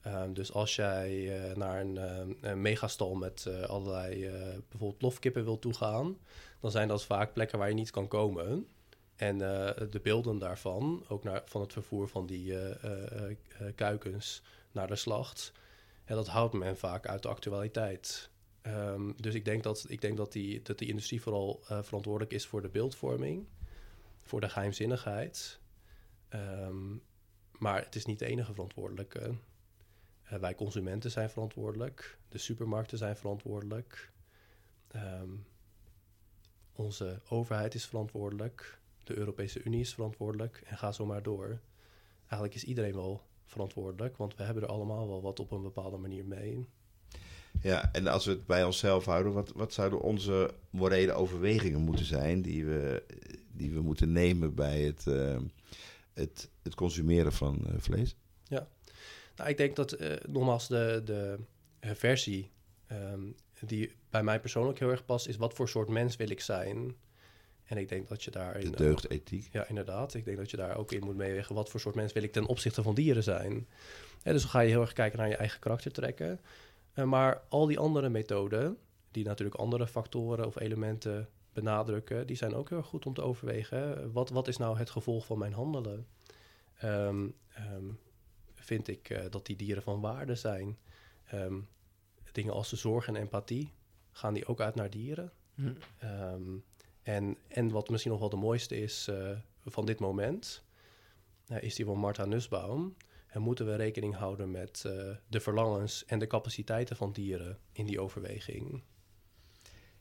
[0.00, 4.32] Ehm, dus als jij eh, naar een, ehm, een megastal met eh, allerlei eh,
[4.68, 6.18] bijvoorbeeld lofkippen wil toegaan,
[6.60, 8.66] dan zijn dat vaak plekken waar je niet kan komen.
[9.16, 13.36] En eh, de beelden daarvan, ook naar, van het vervoer van die eh, eh, eh,
[13.74, 14.42] kuikens
[14.72, 15.52] naar de slacht,
[16.06, 18.30] ja, dat houdt men vaak uit de actualiteit.
[18.62, 22.32] Ehm, dus ik denk dat, ik denk dat, die, dat die industrie vooral eh, verantwoordelijk
[22.32, 23.46] is voor de beeldvorming,
[24.20, 25.60] voor de geheimzinnigheid.
[26.28, 26.96] Ehm,
[27.58, 29.34] maar het is niet de enige verantwoordelijke.
[30.22, 34.12] Eh, wij consumenten zijn verantwoordelijk, de supermarkten zijn verantwoordelijk,
[34.92, 35.30] Ehm,
[36.72, 41.60] onze overheid is verantwoordelijk, de Europese Unie is verantwoordelijk en ga zo maar door.
[42.20, 45.96] Eigenlijk is iedereen wel verantwoordelijk, want we hebben er allemaal wel wat op een bepaalde
[45.96, 46.68] manier mee.
[47.60, 52.04] Ja, en als we het bij onszelf houden, wat, wat zouden onze morele overwegingen moeten
[52.04, 53.02] zijn die we,
[53.52, 55.38] die we moeten nemen bij het, eh,
[56.12, 58.16] het, het consumeren van eh, vlees?
[59.36, 61.38] Nou, ik denk dat eh, nogmaals de, de
[61.80, 62.50] versie
[62.86, 63.20] ehm,
[63.60, 66.96] die bij mij persoonlijk heel erg past, is wat voor soort mens wil ik zijn.
[67.64, 68.70] En ik denk dat je daarin.
[68.70, 69.48] De deugdethiek.
[69.52, 70.14] ja, inderdaad.
[70.14, 71.54] Ik denk dat je daar ook in moet meewegen.
[71.54, 73.66] Wat voor soort mens wil ik ten opzichte van dieren zijn?
[74.22, 76.40] Dus dan ga je heel erg kijken naar je eigen karakter trekken.
[76.92, 78.78] Eh, maar al die andere methoden,
[79.10, 83.22] die natuurlijk andere factoren of elementen benadrukken, die zijn ook heel erg goed om te
[83.22, 84.12] overwegen.
[84.12, 86.06] Wat, wat is nou het gevolg van mijn handelen?
[86.78, 87.84] Ehm, ehm,
[88.54, 90.78] vind ik eh, dat die dieren van waarde zijn?
[91.24, 91.60] Ehm,
[92.32, 93.72] dingen als de zorg en empathie,
[94.10, 95.32] gaan die ook uit naar dieren.
[95.54, 95.72] Hm.
[97.02, 99.30] En, en wat misschien nog wel de mooiste is eh,
[99.64, 100.62] van dit moment,
[101.60, 102.96] is die van Martha Nussbaum.
[103.32, 104.92] En moeten we rekening houden met eh,
[105.28, 108.82] de verlangens en de capaciteiten van dieren in die overweging?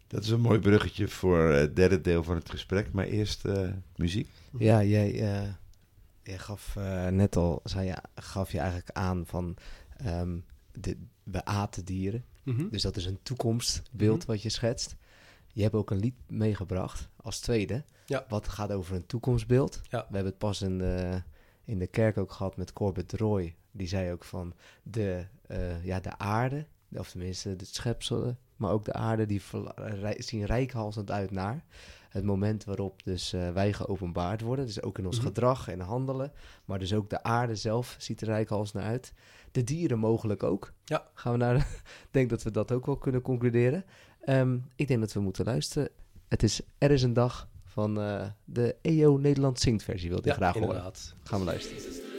[0.08, 2.92] Dat is een mooi bruggetje voor het derde deel van het gesprek.
[2.92, 4.30] Maar eerst eh, muziek.
[4.58, 5.50] Ja, jij, eh,
[6.24, 9.56] jij gaf eh, net al, zei je, gaf je eigenlijk aan van
[9.98, 10.40] ehm,
[10.72, 12.26] de, we aten dieren.
[12.44, 12.70] Mhm.
[12.70, 14.28] Dus dat is een toekomstbeeld Mhm.
[14.28, 14.96] wat je schetst.
[15.54, 17.84] Je hebt ook een lied meegebracht als tweede.
[18.06, 18.26] Ja.
[18.30, 19.82] Wat gaat over een toekomstbeeld.
[19.90, 20.00] Ja.
[20.00, 21.22] We hebben het pas in de,
[21.72, 23.56] in de kerk ook gehad met Corbett Roy.
[23.72, 24.54] Die zei ook van
[24.84, 26.66] de, eh, ja, de aarde,
[26.96, 29.42] of tenminste de schepselen, maar ook de aarde, die
[29.76, 31.64] rij- zien rijkhalsend uit naar
[32.10, 34.66] het moment waarop dus eh, wij geopenbaard worden.
[34.66, 35.26] Dus ook in ons Mhm.
[35.26, 36.32] gedrag en handelen.
[36.66, 39.14] Maar dus ook de aarde zelf ziet er rijkhalsend naar uit.
[39.52, 40.74] De dieren mogelijk ook.
[40.86, 41.08] Ja.
[41.14, 41.68] Gaan we naar.
[42.12, 43.86] Denk dat we dat ook wel kunnen concluderen.
[44.22, 45.90] Ehm, ik denk dat we moeten luisteren.
[46.28, 50.10] Het is Er is een dag van eh, de EO Nederland zingt versie.
[50.10, 50.92] Wilde Ja, graag horen.
[51.24, 52.11] Gaan we luisteren.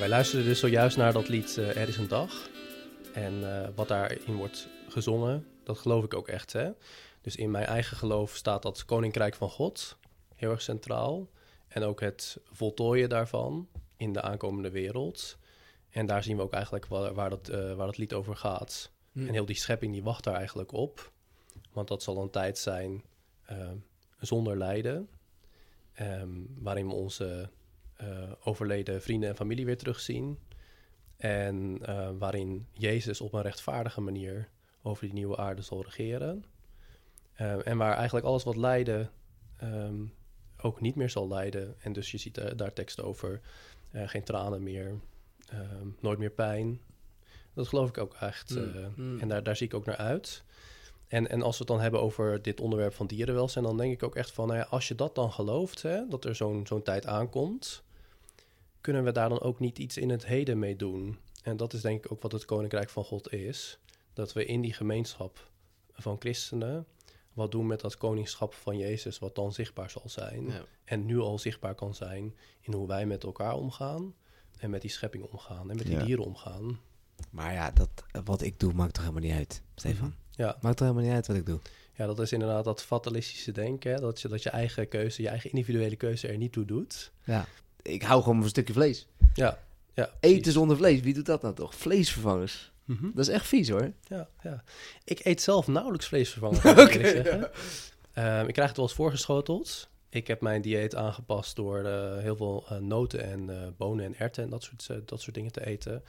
[0.00, 2.48] Wij luisterden dus zojuist naar dat lied eh, Er is een dag.
[3.14, 6.52] En eh, wat daarin wordt gezongen, dat geloof ik ook echt.
[6.52, 6.70] Hè?
[7.20, 9.98] Dus in mijn eigen geloof staat dat Koninkrijk van God
[10.34, 11.28] heel erg centraal.
[11.68, 15.38] En ook het voltooien daarvan in de aankomende wereld.
[15.90, 18.90] En daar zien we ook eigenlijk waar, waar, dat, eh, waar dat lied over gaat.
[19.12, 19.26] Hm.
[19.26, 21.12] En heel die schepping die wacht daar eigenlijk op.
[21.72, 23.04] Want dat zal een tijd zijn
[24.20, 25.08] zonder lijden.
[25.92, 27.50] ehm, waarin we onze
[28.00, 30.38] eh, overleden vrienden en familie weer terugzien.
[31.16, 34.48] En eh, waarin Jezus op een rechtvaardige manier
[34.82, 36.44] over die nieuwe aarde zal regeren.
[37.32, 39.10] Eh, en waar eigenlijk alles wat lijden
[39.56, 40.04] ehm,
[40.60, 41.74] ook niet meer zal lijden.
[41.80, 43.40] En dus je ziet daar teksten over
[43.92, 45.00] geen tranen meer,
[45.48, 46.80] ehm, nooit meer pijn.
[47.54, 48.54] Dat geloof ik ook echt.
[48.54, 49.20] Mm, eh, mm.
[49.20, 50.44] En daar, daar zie ik ook naar uit.
[51.08, 54.02] En, en als we het dan hebben over dit onderwerp van dierenwelzijn, dan denk ik
[54.02, 56.82] ook echt van, nou ja, als je dat dan gelooft, hè, dat er zo'n zo'n
[56.82, 57.82] tijd aankomt,
[58.80, 61.18] kunnen we daar dan ook niet iets in het heden mee doen?
[61.42, 63.78] En dat is denk ik ook wat het Koninkrijk van God is.
[64.12, 65.50] Dat we in die gemeenschap
[65.92, 66.86] van christenen
[67.32, 70.46] wat doen met dat koningschap van Jezus, wat dan zichtbaar zal zijn.
[70.46, 70.64] Ja.
[70.84, 74.14] En nu al zichtbaar kan zijn in hoe wij met elkaar omgaan.
[74.58, 75.70] En met die schepping omgaan.
[75.70, 76.04] En met die Ja.
[76.04, 76.80] dieren omgaan.
[77.30, 77.88] Maar ja, dat,
[78.24, 80.14] wat ik doe maakt toch helemaal niet uit, Stefan?
[80.30, 81.58] Ja, Maakt toch helemaal niet uit wat ik doe?
[81.94, 83.92] ja, dat is inderdaad dat fatalistische denken.
[83.92, 84.00] Hè?
[84.00, 87.12] Dat, je, dat je eigen keuze, je eigen individuele keuze er niet toe doet.
[87.24, 87.46] Ja.
[87.82, 89.06] Ik hou gewoon van een stukje vlees.
[89.34, 89.58] Ja,
[89.94, 90.10] ja.
[90.20, 91.74] Eten zonder vlees, wie doet dat nou toch?
[91.74, 92.72] Vleesvervangers.
[92.84, 93.04] Mhm.
[93.14, 93.92] Dat is echt vies hoor.
[94.06, 94.64] Ja, ja.
[95.04, 96.62] Ik eet zelf nauwelijks vleesvervangers,
[97.10, 97.50] zeggen.
[98.12, 99.88] Ehm, ik krijg het wel eens voorgeschoteld.
[100.08, 104.18] Ik heb mijn dieet aangepast door eh, heel veel eh, noten en eh, bonen en
[104.18, 106.02] erwten en dat soort, dat soort dingen te eten.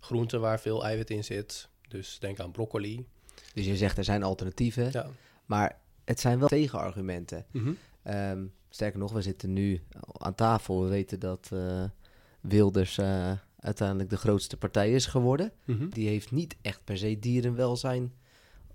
[0.00, 1.68] Groenten waar veel eiwit in zit.
[1.88, 3.06] Dus denk aan broccoli.
[3.54, 5.06] Dus je zegt er zijn alternatieven, Ja.
[5.46, 7.46] maar het zijn wel tegenargumenten.
[8.02, 10.82] Ehm, sterker nog, we zitten nu aan tafel.
[10.82, 11.84] We weten dat eh,
[12.40, 15.52] Wilders eh, uiteindelijk de grootste partij is geworden.
[15.64, 15.88] Mhm.
[15.88, 18.12] Die heeft niet echt per se dierenwelzijn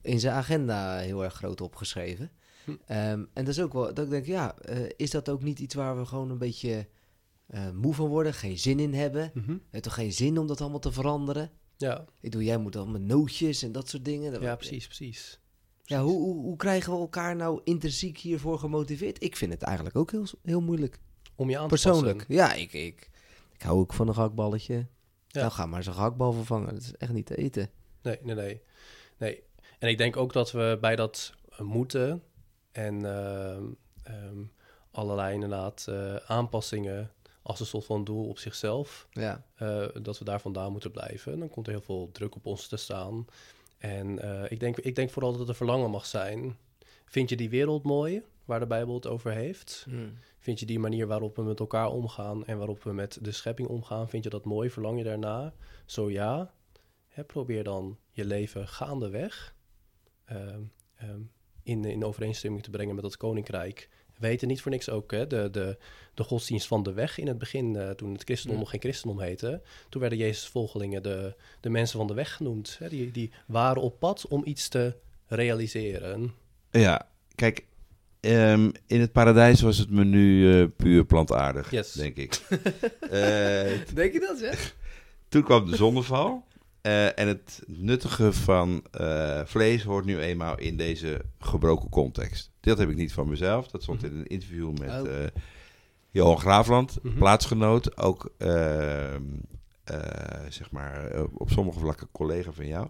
[0.01, 2.31] in zijn agenda heel erg groot opgeschreven.
[2.65, 2.71] Hm.
[2.85, 5.59] Ehm, en dat is ook wel, dat ik denk, ja, eh, is dat ook niet
[5.59, 6.87] iets waar we gewoon een beetje
[7.73, 9.31] moe van worden, geen zin in hebben?
[9.33, 11.51] Het heeft toch geen zin om dat allemaal te veranderen?
[11.77, 14.31] Ja, Ik doe, jij moet dan met nootjes en dat soort dingen.
[14.31, 15.39] Dat- ja, precies, precies.
[15.85, 19.23] Ja, hoe, hoe, hoe krijgen we elkaar nou intrinsiek hiervoor gemotiveerd?
[19.23, 20.99] Ik vind het eigenlijk ook heel, heel moeilijk.
[21.35, 22.17] Om je aan te Persoonlijk.
[22.17, 22.35] passen.
[22.35, 23.09] Ja, ik, ik,
[23.53, 24.73] ik hou ook van een gehaktballetje.
[25.27, 25.41] Ja.
[25.41, 26.73] Nou, ga maar zo'n gehaktbal vervangen.
[26.73, 27.69] Dat is echt niet te eten.
[28.01, 28.61] Nee, nee, nee,
[29.17, 29.43] nee.
[29.79, 32.23] En ik denk ook dat we bij dat eh, moeten
[32.71, 33.63] en ehm,
[34.03, 34.37] ehm,
[34.91, 37.11] allerlei inderdaad eh, aanpassingen
[37.41, 39.07] als een soort van doel op zichzelf.
[39.11, 39.45] Ja.
[39.55, 41.39] eh, dat we daar vandaan moeten blijven.
[41.39, 43.25] Dan komt er heel veel druk op ons te staan.
[43.77, 46.57] En eh, ik, denk, ik denk vooral dat er verlangen mag zijn.
[47.05, 49.85] Vind je die wereld mooi, waar de Bijbel het over heeft?
[50.39, 53.67] Vind je die manier waarop we met elkaar omgaan en waarop we met de schepping
[53.67, 54.69] omgaan, vind je dat mooi?
[54.69, 55.53] Verlang je daarna?
[55.85, 56.53] Zo ja,
[57.07, 59.55] hè, probeer dan je leven gaandeweg
[60.25, 60.61] ehm,
[60.95, 61.21] ehm,
[61.63, 63.89] in, in overeenstemming te brengen met dat koninkrijk.
[64.19, 65.77] We weten niet voor niks ook hè, de, de,
[66.13, 68.61] de godsdienst van de weg in het begin, eh, toen het christendom Ja.
[68.63, 69.61] nog geen christendom heette.
[69.89, 72.75] Toen werden Jezus' volgelingen de, de mensen van de weg genoemd.
[72.79, 74.95] Hè, die, die waren op pad om iets te
[75.27, 76.33] realiseren.
[76.71, 77.65] Ja, kijk,
[78.19, 81.91] ehm, in het paradijs was het menu eh, puur plantaardig, Yes.
[81.91, 82.33] denk ik.
[83.01, 84.75] Eh, Denk je dat, zeg?
[85.29, 86.45] toen kwam de zonneval.
[86.85, 92.51] Eh, en het nuttige van eh, vlees hoort nu eenmaal in deze gebroken context.
[92.59, 93.67] Dat heb ik niet van mezelf.
[93.67, 95.23] Dat stond in een interview met Oh.
[95.23, 95.27] eh,
[96.11, 97.17] Johan Graafland, Mhm.
[97.17, 97.97] plaatsgenoot.
[97.97, 99.21] Ook, ehm,
[99.83, 99.99] eh,
[100.49, 102.87] zeg maar, op sommige vlakken collega van jou.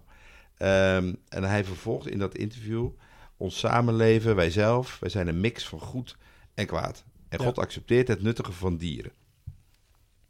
[0.57, 2.89] Ehm, en hij vervolgt in dat interview...
[3.37, 6.17] Ons samenleven, wij zelf, wij zijn een mix van goed
[6.53, 7.03] en kwaad.
[7.29, 7.45] En Ja.
[7.45, 9.11] God accepteert het nuttige van dieren.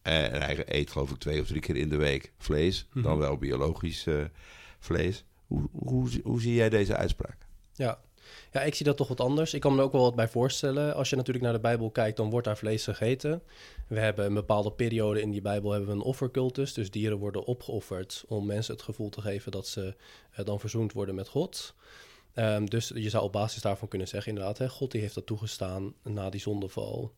[0.06, 2.88] Eh, En hij eet geloof ik twee of drie keer in de week vlees.
[2.94, 3.04] Mhm.
[3.04, 4.16] Dan wel biologisch eh,
[4.80, 5.26] vlees.
[5.48, 7.38] Hoe, hoe, hoe zie jij deze uitspraak?
[7.74, 8.00] Ja.
[8.52, 9.54] ja, ik zie dat toch wat anders.
[9.54, 10.96] Ik kan me er ook wel wat bij voorstellen.
[10.96, 13.42] Als je natuurlijk naar de Bijbel kijkt, dan wordt daar vlees gegeten.
[13.88, 16.74] We hebben een bepaalde periode in die Bijbel hebben we een offercultus.
[16.74, 19.96] Dus dieren worden opgeofferd om mensen het gevoel te geven dat ze
[20.32, 21.76] eh, dan verzoend worden met God.
[22.34, 25.26] Ehm, dus je zou op basis daarvan kunnen zeggen, inderdaad, hè, God die heeft dat
[25.26, 27.12] toegestaan na die zondeval.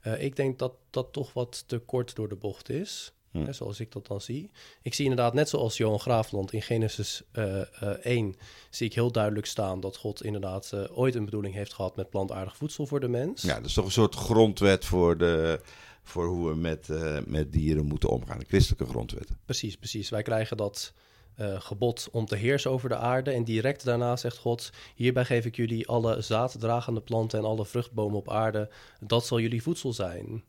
[0.00, 3.12] Eh, ik denk dat dat toch wat te kort door de bocht is.
[3.30, 3.44] Hm.
[3.44, 4.50] Hè, zoals ik dat dan zie.
[4.82, 8.36] Ik zie inderdaad, net zoals Johan Graafland in Genesis eh, eh, 1,
[8.70, 12.10] zie ik heel duidelijk staan dat God inderdaad eh, ooit een bedoeling heeft gehad met
[12.10, 13.42] plantaardig voedsel voor de mens.
[13.42, 15.60] Ja, dat is toch een soort grondwet voor, de,
[16.02, 18.38] voor hoe we met, eh, met dieren moeten omgaan.
[18.38, 19.28] Een christelijke grondwet.
[19.44, 20.08] Precies, precies.
[20.08, 20.92] Wij krijgen dat
[21.38, 23.30] eh, gebod om te heersen over de aarde.
[23.30, 28.18] En direct daarna zegt God: Hierbij geef ik jullie alle zaaddragende planten en alle vruchtbomen
[28.18, 28.68] op aarde.
[29.00, 30.44] Dat zal jullie voedsel zijn.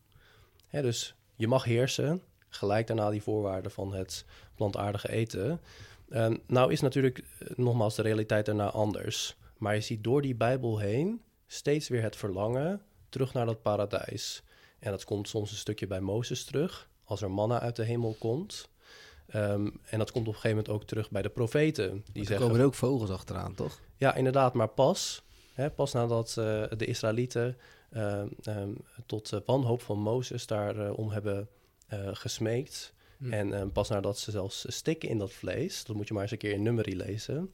[0.68, 2.22] Hè, dus je mag heersen.
[2.50, 4.26] Gelijk daarna die voorwaarden van het
[4.56, 5.62] plantaardige eten.
[6.10, 9.38] Ehm, nou is natuurlijk eh, nogmaals de realiteit daarna anders.
[9.58, 14.44] Maar je ziet door die Bijbel heen steeds weer het verlangen terug naar dat paradijs.
[14.80, 18.16] En dat komt soms een stukje bij Mozes terug, als er manna uit de hemel
[18.20, 18.70] komt.
[19.30, 21.92] Ehm, en dat komt op een gegeven moment ook terug bij de profeten.
[21.92, 23.80] Die Die zeggen, komen er ook vogels achteraan, toch?
[23.96, 25.24] ja, inderdaad, maar pas,
[25.54, 27.58] hè, pas nadat eh, de Israëlieten
[27.90, 28.70] ehm, ehm,
[29.06, 31.48] tot eh, wanhoop van Mozes daarom om hebben
[31.88, 32.94] eh, gesmeekt.
[33.18, 33.34] Hm.
[33.34, 36.32] En ehm, pas nadat ze zelfs stikken in dat vlees, dat moet je maar eens
[36.32, 37.54] een keer in nummerie lezen.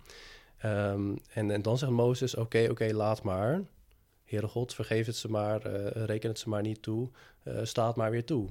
[0.58, 3.62] Ehm, en, en dan zegt Mozes, oké, oké, laat maar.
[4.26, 7.10] Heere God, vergeef het ze maar, eh, reken het ze maar niet toe,
[7.44, 8.50] eh sta het maar weer toe.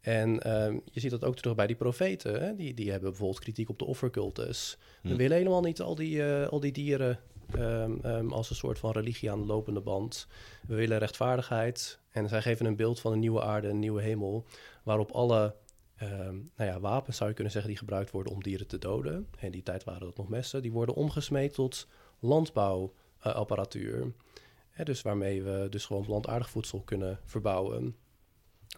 [0.00, 2.42] En ehm, je ziet dat ook terug bij die profeten.
[2.42, 2.54] Hè?
[2.54, 4.78] Die, die hebben bijvoorbeeld kritiek op de offercultus.
[5.02, 5.16] We Hm.
[5.16, 7.18] willen helemaal niet al die, eh, al die dieren
[7.50, 10.26] ehm, ehm, als een soort van religie aan de lopende band.
[10.66, 11.98] We willen rechtvaardigheid.
[12.10, 14.44] En zij geven een beeld van een nieuwe aarde, een nieuwe hemel.
[14.82, 15.54] Waarop alle
[16.56, 19.26] nou ja, wapens, zou je kunnen zeggen, die gebruikt worden om dieren te doden.
[19.40, 20.62] In die tijd waren dat nog messen.
[20.62, 21.86] Die worden omgesmeed tot
[22.18, 24.12] landbouwapparatuur.
[24.70, 27.96] Hè, dus waarmee we dus gewoon plantaardig voedsel kunnen verbouwen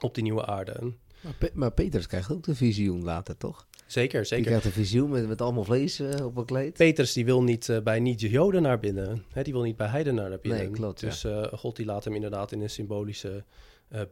[0.01, 0.93] op die nieuwe aarde.
[1.23, 3.67] Maar, Pe- maar Peters krijgt ook de visioen later, toch?
[3.87, 4.45] Zeker, Die zeker.
[4.45, 6.73] krijgt een visioen met, met allemaal vlees eh, op een kleed.
[6.77, 9.25] Petrus die wil niet eh, bij niet-Joden naar binnen.
[9.33, 10.61] Hè, die wil niet bij heidenen naar binnen.
[10.61, 11.09] Nee, klopt, ja.
[11.09, 13.45] Dus eh, God die laat hem inderdaad in een symbolische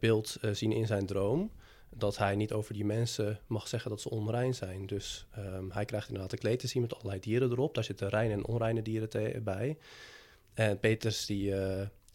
[0.01, 1.51] beeld zien in zijn droom.
[1.95, 4.87] Dat hij niet over die mensen mag zeggen dat ze onrein zijn.
[4.87, 7.75] Dus ehm, hij krijgt inderdaad een kleed te zien met allerlei dieren erop.
[7.75, 9.79] Daar zitten reine en onreine dieren bij.
[10.55, 11.55] En Petrus die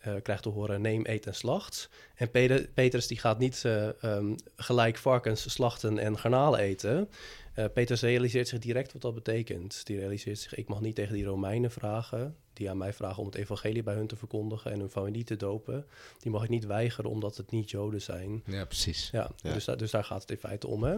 [0.05, 1.89] eh, krijgt te horen neem, eet en slacht.
[2.15, 2.31] En
[2.73, 7.09] Petrus die gaat niet ehm, gelijk varkens slachten en garnalen eten.
[7.53, 9.85] Eh, Petrus realiseert zich direct wat dat betekent.
[9.85, 13.25] Die realiseert zich, ik mag niet tegen die Romeinen vragen, die aan mij vragen om
[13.25, 15.85] het evangelie bij hun te verkondigen en hun familie te dopen.
[16.19, 18.43] Die mag ik niet weigeren omdat het niet Joden zijn.
[18.45, 19.09] Ja, precies.
[19.11, 19.53] Ja, Ja.
[19.53, 20.83] Dus, daar, dus daar gaat het in feite om.
[20.83, 20.95] Hè?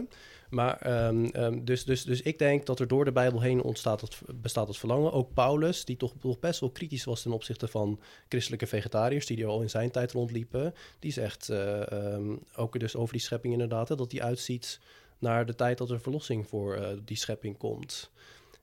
[0.50, 4.00] Maar ehm, ehm, dus, dus, dus ik denk dat er door de Bijbel heen ontstaat
[4.00, 5.12] het, bestaat het verlangen.
[5.12, 9.42] Ook Paulus, die toch, toch best wel kritisch was ten opzichte van christelijke vegetariërs, die
[9.42, 13.88] er al in zijn tijd rondliepen, die zegt ehm, ook dus over die schepping inderdaad,
[13.88, 14.80] hè, dat die uitziet
[15.18, 18.10] naar de tijd dat er verlossing voor eh, die schepping komt.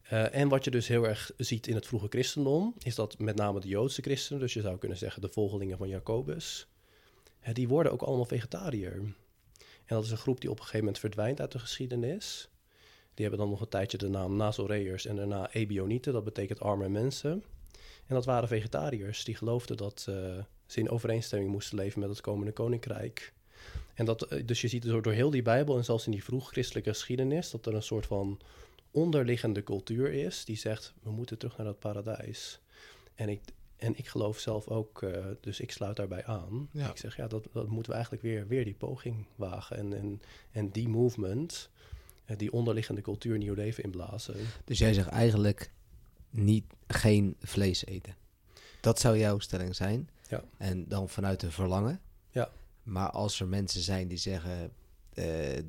[0.10, 3.36] Eh, en wat je dus heel erg ziet in het vroege christendom, is dat met
[3.36, 6.68] name de Joodse christenen, dus je zou kunnen zeggen de volgelingen van Jacobus,
[7.54, 8.94] die worden ook allemaal vegetariër.
[9.86, 12.50] En dat is een groep die op een gegeven moment verdwijnt uit de geschiedenis.
[13.14, 16.90] Die hebben dan nog een tijdje de naam Nazoreërs en daarna Ebionieten, dat betekent arme
[16.90, 17.44] mensen.
[18.08, 20.16] En dat waren vegetariërs die geloofden dat eh,
[20.66, 23.34] ze in overeenstemming moesten leven met het komende koninkrijk.
[23.94, 26.24] En dat, eh, dus je ziet door, door heel die Bijbel en zelfs in die
[26.24, 27.52] vroeg-christelijke geschiedenis...
[27.52, 28.40] dat er een soort van
[28.96, 30.94] onderliggende cultuur is die zegt...
[31.04, 32.60] we moeten terug naar dat paradijs.
[33.16, 33.42] En ik,
[33.78, 36.70] en ik geloof zelf ook, eh, dus ik sluit daarbij aan.
[36.72, 36.90] Ja.
[36.90, 39.78] Ik zeg, ja, dat, dat moeten we eigenlijk weer, weer die poging wagen.
[39.78, 40.22] En, en,
[40.52, 41.70] en die movement,
[42.26, 44.36] eh, die onderliggende cultuur nieuw leven inblazen.
[44.66, 45.72] Dus jij zegt eigenlijk
[46.30, 48.16] niet geen vlees eten.
[48.82, 50.10] Dat zou jouw stelling zijn.
[50.30, 50.44] Ja.
[50.58, 52.02] En dan vanuit een verlangen.
[52.32, 52.50] Ja.
[52.84, 54.72] Maar als er mensen zijn die zeggen,
[55.16, 55.26] eh,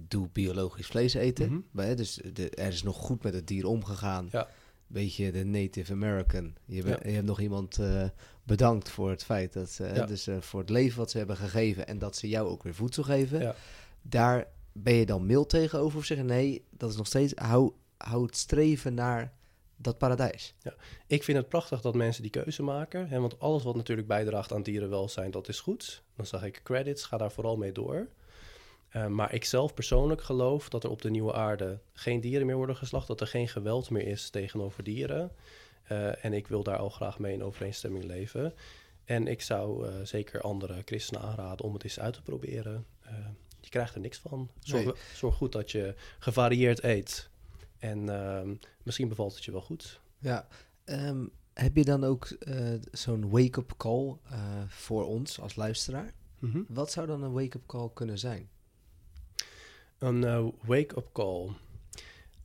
[0.08, 1.48] doe biologisch vlees eten.
[1.50, 1.60] Mhm.
[1.70, 4.28] Maar, dus de, er is nog goed met het dier omgegaan.
[4.30, 4.48] Ja.
[4.86, 6.54] Beetje de Native American.
[6.64, 6.98] Je, be- Ja.
[7.02, 8.04] je hebt nog iemand eh,
[8.42, 10.06] bedankt voor het feit dat ze, Ja.
[10.06, 12.74] dus eh, voor het leven wat ze hebben gegeven en dat ze jou ook weer
[12.74, 13.40] voedsel geven.
[13.40, 13.54] Ja.
[14.02, 18.26] Daar ben je dan mild tegenover of zeggen nee, dat is nog steeds hou, hou
[18.26, 19.32] het streven naar
[19.76, 20.54] dat paradijs.
[21.06, 23.08] Ik vind het prachtig dat mensen die keuze maken.
[23.08, 26.02] Hè, want alles wat natuurlijk bijdraagt aan dierenwelzijn, dat is goed.
[26.16, 28.08] Dan zag ik credits, ga daar vooral mee door.
[28.96, 32.56] Eh, maar ik zelf persoonlijk geloof dat er op de nieuwe aarde geen dieren meer
[32.56, 33.06] worden geslacht.
[33.06, 35.32] Dat er geen geweld meer is tegenover dieren.
[35.82, 38.54] Eh, en ik wil daar al graag mee in overeenstemming leven.
[39.04, 42.86] En ik zou eh, zeker andere christenen aanraden om het eens uit te proberen.
[43.60, 44.50] Je krijgt er niks van.
[44.60, 44.94] Zorg, Nee.
[45.14, 47.30] zorg goed dat je gevarieerd eet.
[47.78, 50.00] En ehm, misschien bevalt het je wel goed.
[50.18, 50.46] Ja.
[50.84, 52.36] Ehm, heb je dan ook
[52.92, 54.16] zo'n wake-up call
[54.66, 56.12] voor ons als luisteraar?
[56.38, 56.62] Mhm.
[56.68, 58.48] Wat zou dan een wake-up call kunnen zijn?
[59.98, 61.50] Een eh, wake-up call.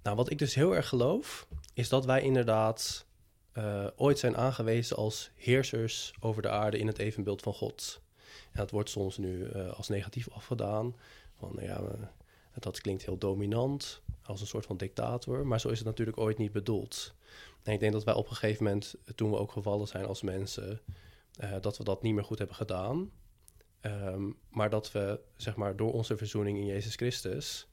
[0.04, 3.06] Nou, wat ik dus heel erg geloof, is dat wij inderdaad
[3.52, 8.02] eh, ooit zijn aangewezen als heersers over de aarde in het evenbeeld van God.
[8.52, 10.96] En dat wordt soms nu eh, als negatief afgedaan.
[11.38, 11.82] Van, nou ja,
[12.60, 15.48] dat klinkt heel dominant, als een soort van dictator.
[15.48, 17.14] Maar zo is het natuurlijk ooit niet bedoeld.
[17.64, 20.22] En ik denk dat wij op een gegeven moment, toen we ook gevallen zijn als
[20.22, 20.82] mensen,
[21.62, 23.12] dat we dat niet meer goed hebben gedaan.
[23.82, 27.68] Ehm, maar dat we, zeg maar, door onze verzoening in Jezus Christus,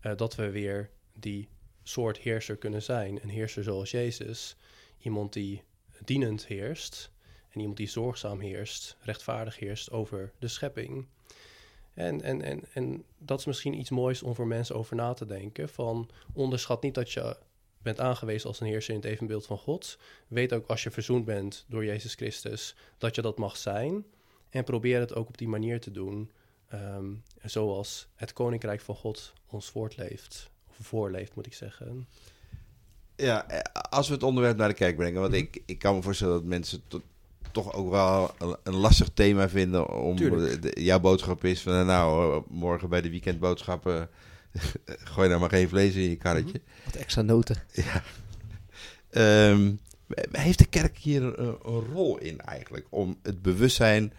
[0.00, 1.48] eh, dat we weer die
[1.82, 3.22] soort heerser kunnen zijn.
[3.22, 4.56] Een heerser zoals Jezus.
[4.98, 5.62] Iemand die
[6.04, 7.10] dienend heerst.
[7.50, 11.06] En iemand die zorgzaam heerst, rechtvaardig heerst over de schepping.
[11.94, 15.26] En, en, en, en dat is misschien iets moois om voor mensen over na te
[15.26, 15.68] denken.
[15.68, 17.36] Van onderschat niet dat je
[17.82, 19.98] bent aangewezen als een heerser in het evenbeeld van God.
[20.28, 24.04] Weet ook als je verzoend bent door Jezus Christus, dat je dat mag zijn.
[24.50, 26.30] En probeer het ook op die manier te doen,
[26.68, 27.04] ehm,
[27.44, 30.50] zoals het Koninkrijk van God ons voortleeft.
[30.68, 32.08] Of voorleeft, moet ik zeggen.
[33.16, 35.20] Ja, eh, als we het onderwerp naar de kerk brengen.
[35.20, 35.42] Want Mhm.
[35.42, 37.02] ik, ik kan me voorstellen dat mensen to-
[37.52, 39.88] toch ook wel een, lastig thema vinden.
[40.02, 44.08] Om de- jouw boodschap is van nou, morgen bij de weekendboodschappen.
[45.14, 46.60] gooi nou maar geen vlees in je karretje.
[46.84, 47.62] Wat extra noten.
[47.72, 48.02] Ja.
[49.10, 49.72] Ehm,
[50.32, 52.86] heeft de kerk hier een, een rol in eigenlijk?
[52.90, 54.12] Om het bewustzijn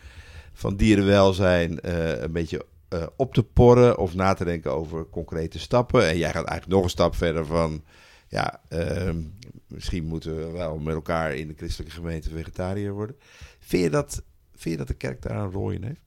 [0.62, 5.59] van dierenwelzijn eh, een beetje eh, op te porren of na te denken over concrete
[5.59, 6.07] stappen.
[6.07, 7.84] En jij gaat eigenlijk nog een stap verder van,
[8.28, 9.22] ja, ehm,
[9.68, 13.16] misschien moeten we wel met elkaar in de christelijke gemeente vegetariër worden.
[13.59, 16.01] Vind je dat, vind je dat de kerk daar een rol in heeft?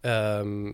[0.00, 0.72] Ehm,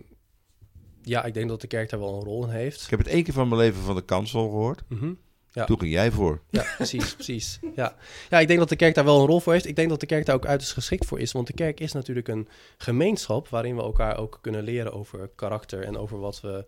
[1.01, 2.83] ja, ik denk dat de kerk daar wel een rol in heeft.
[2.83, 4.83] Ik heb het één keer van mijn leven van de kansel gehoord.
[4.87, 5.13] Mhm.
[5.51, 5.65] Ja.
[5.65, 6.41] Toen ging jij voor.
[6.49, 7.59] Ja, precies, precies.
[7.75, 7.95] Ja.
[8.29, 9.65] ja, ik denk dat de kerk daar wel een rol voor heeft.
[9.65, 11.31] Ik denk dat de kerk daar ook uiterst geschikt voor is.
[11.31, 12.47] Want de kerk is natuurlijk een
[12.77, 16.65] gemeenschap waarin we elkaar ook kunnen leren over karakter en over wat we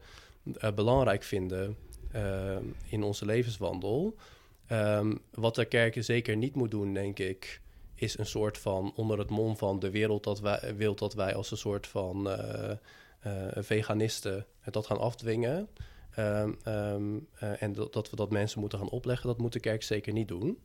[0.59, 1.77] eh, belangrijk vinden
[2.11, 2.57] eh,
[2.89, 4.15] in onze levenswandel.
[4.67, 7.61] Ehm, wat de kerk zeker niet moet doen, denk ik,
[7.95, 11.36] is een soort van onder het mom van de wereld dat wij wil dat wij
[11.36, 12.71] als een soort van eh,
[13.19, 15.69] eh, veganisten dat gaan afdwingen.
[16.16, 19.59] Ehm, ehm, eh, en dat, dat we dat mensen moeten gaan opleggen, dat moet de
[19.59, 20.57] kerk zeker niet doen.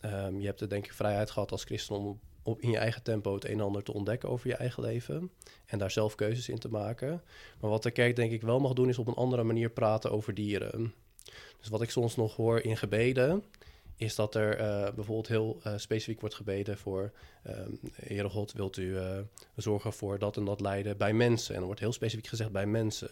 [0.00, 3.02] Ehm, je hebt de denk ik vrijheid gehad als christen om op, in je eigen
[3.02, 5.30] tempo het een en ander te ontdekken over je eigen leven.
[5.66, 7.22] En daar zelf keuzes in te maken.
[7.60, 10.10] Maar wat de kerk denk ik wel mag doen, is op een andere manier praten
[10.10, 10.94] over dieren.
[11.58, 13.44] Dus wat ik soms nog hoor in gebeden,
[13.96, 17.12] is dat er eh, bijvoorbeeld heel eh, specifiek wordt gebeden voor...
[17.42, 18.96] ehm Heere God, wilt u
[19.56, 21.50] zorgen voor dat en dat lijden bij mensen?
[21.50, 23.10] En dan wordt heel specifiek gezegd bij mensen.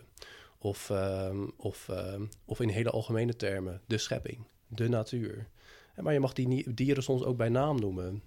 [0.66, 5.48] Of, ehm, of, ehm, of in hele algemene termen, de schepping, de natuur.
[5.96, 8.22] Maar je mag die dieren soms ook bij naam noemen.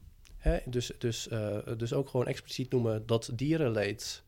[0.66, 4.24] Dus, dus, eh, dus ook gewoon expliciet noemen dat dierenleed.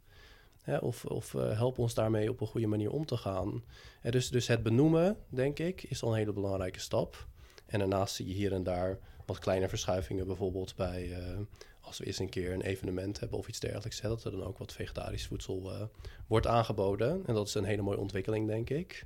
[0.62, 0.78] Hè?
[0.78, 3.64] Of, of eh, help ons daarmee op een goede manier om te gaan.
[4.02, 7.28] Dus, dus het benoemen, denk ik, is al een hele belangrijke stap.
[7.66, 11.40] En daarnaast zie je hier en daar wat kleine verschuivingen, bijvoorbeeld bij eh,
[11.82, 14.44] als we eens een keer een evenement hebben of iets dergelijks, hè, dat er dan
[14.44, 15.86] ook wat vegetarisch voedsel eh,
[16.28, 17.26] wordt aangeboden.
[17.26, 19.06] En dat is een hele mooie ontwikkeling, denk ik.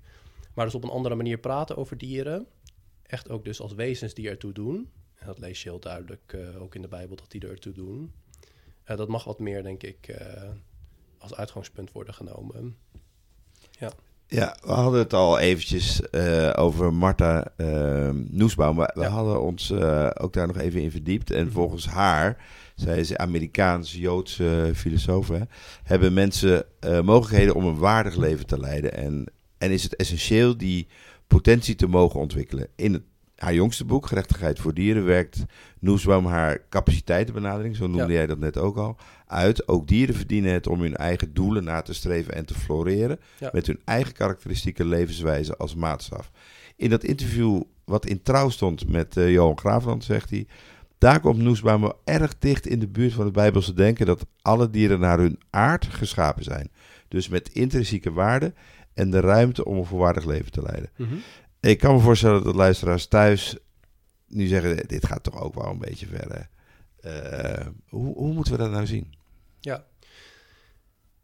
[0.54, 2.48] Maar dus op een andere manier praten over dieren.
[3.04, 4.92] Echt ook dus als wezens die ertoe doen.
[5.16, 8.14] En dat lees je heel duidelijk eh, ook in de Bijbel dat die ertoe doen.
[8.84, 10.16] Eh, dat mag wat meer, denk ik,
[11.18, 12.78] als uitgangspunt worden genomen.
[13.80, 13.92] Ja,
[14.28, 18.76] we hadden het al eventjes eh, over Marta uh, Noesbaum.
[18.78, 19.08] We, we Ja.
[19.10, 21.32] hadden ons eh, ook daar nog even in verdiept.
[21.32, 21.54] En Mhm.
[21.54, 22.38] volgens haar,
[22.76, 25.40] zij is Amerikaans-Joodse filosoof, hè,
[25.84, 28.94] hebben mensen eh, mogelijkheden om een waardig leven te leiden.
[28.94, 29.26] En,
[29.58, 30.88] en is het essentieel die
[31.28, 32.68] potentie te mogen ontwikkelen.
[32.76, 33.04] In het,
[33.36, 35.46] haar jongste boek, Gerechtigheid voor Dieren, werkt
[35.80, 38.14] Noesbaum haar capaciteitenbenadering, zo noemde Ja.
[38.14, 38.96] jij dat net ook al,
[39.28, 39.68] uit.
[39.68, 43.50] Ook dieren verdienen het om hun eigen doelen na te streven en te floreren Ja.
[43.54, 46.32] met hun eigen karakteristieke levenswijze als maatstaf.
[46.76, 50.48] In dat interview wat in trouw stond met eh, Johan Graafland, zegt hij...
[50.98, 54.06] Daar komt Noesbaum wel erg dicht in de buurt van het Bijbelse denken...
[54.06, 56.72] dat alle dieren naar hun aard geschapen zijn.
[57.08, 58.54] Dus met intrinsieke waarde
[58.94, 60.90] en de ruimte om een volwaardig leven te leiden.
[61.66, 63.58] Ik kan me voorstellen dat luisteraars thuis
[64.28, 64.88] nu zeggen...
[64.88, 66.44] dit gaat toch ook wel een beetje ver, hè?
[67.10, 69.14] Eh, hoe, hoe moeten we dat nou zien?
[69.60, 69.86] Ja.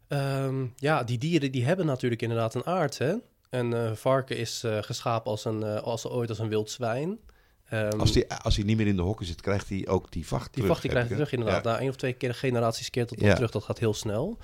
[0.08, 2.98] Ehm, ja, die dieren die hebben natuurlijk inderdaad een aard.
[2.98, 3.14] Hè?
[3.50, 7.18] Een eh, varken is eh, geschapen als, een, als ooit als een wild zwijn.
[7.64, 10.26] Ehm, Als hij als die niet meer in de hokken zit, krijgt hij ook die
[10.26, 11.64] vacht die terug, vacht die krijgt hij terug inderdaad.
[11.64, 11.70] Ja.
[11.70, 13.34] Na één of twee keer generaties keert dat Ja.
[13.34, 13.50] terug.
[13.50, 14.38] Dat gaat heel snel.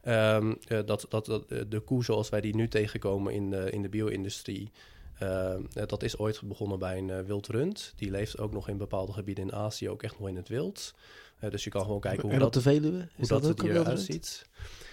[0.00, 3.82] Ehm, eh, dat, dat, dat, de koe zoals wij die nu tegenkomen in de, in
[3.82, 4.70] de bio-industrie...
[5.18, 7.92] ehm, eh, dat is ooit begonnen bij een eh, wild rund.
[7.96, 10.94] Die leeft ook nog in bepaalde gebieden in Azië, ook echt nog in het wild.
[11.38, 12.96] Eh, dus je kan gewoon kijken hoe en dat, de Veluwe?
[12.96, 14.46] hoe Is dat, dat, het eruit ziet.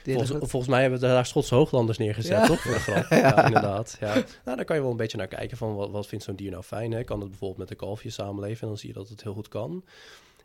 [0.03, 2.45] Volgens, volgens mij hebben we daar Schotse hooglanders neergezet, Ja.
[2.45, 2.61] toch?
[2.61, 3.05] Voor de grap.
[3.21, 3.97] Ja, inderdaad.
[3.99, 4.13] Ja.
[4.13, 6.51] Nou, daar kan je wel een beetje naar kijken van wat, wat vindt zo'n dier
[6.51, 6.91] nou fijn.
[6.91, 7.03] Hè?
[7.03, 8.61] Kan het bijvoorbeeld met een kalfje samenleven?
[8.61, 9.83] En dan zie je dat het heel goed kan.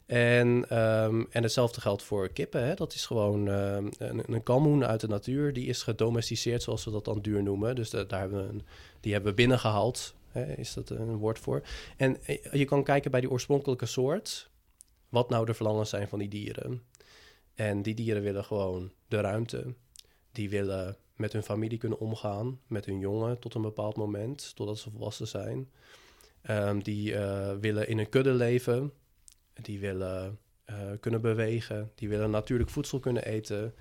[0.07, 2.65] En, ehm, en hetzelfde geldt voor kippen.
[2.65, 2.75] Hè?
[2.75, 5.53] Dat is gewoon ehm, een, een uit de natuur.
[5.53, 7.75] Die is gedomesticeerd, zoals we dat dan duur noemen.
[7.75, 8.63] Dus da- daar hebben we
[9.01, 10.15] die hebben we binnengehaald.
[10.29, 10.45] Hè?
[10.57, 11.63] Is dat een woord voor?
[11.97, 14.51] En eh, je kan kijken bij die oorspronkelijke soort.
[15.09, 16.83] Wat nou de verlangens zijn van die dieren.
[17.55, 19.75] En die dieren willen gewoon de ruimte.
[20.33, 24.79] Die willen met hun familie kunnen omgaan, met hun jongen tot een bepaald moment, totdat
[24.79, 25.71] ze volwassen zijn.
[26.43, 28.93] Ehm, die eh, willen in een kudde leven.
[29.63, 31.91] Die willen eh, kunnen bewegen.
[31.95, 33.75] Die willen natuurlijk voedsel kunnen eten.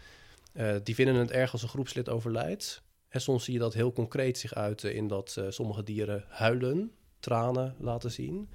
[0.54, 2.84] Eh, die vinden het erg als een groepslid overlijdt.
[3.16, 6.92] En soms zie je dat heel concreet zich uiten in dat eh, sommige dieren huilen,
[7.20, 8.50] tranen laten zien.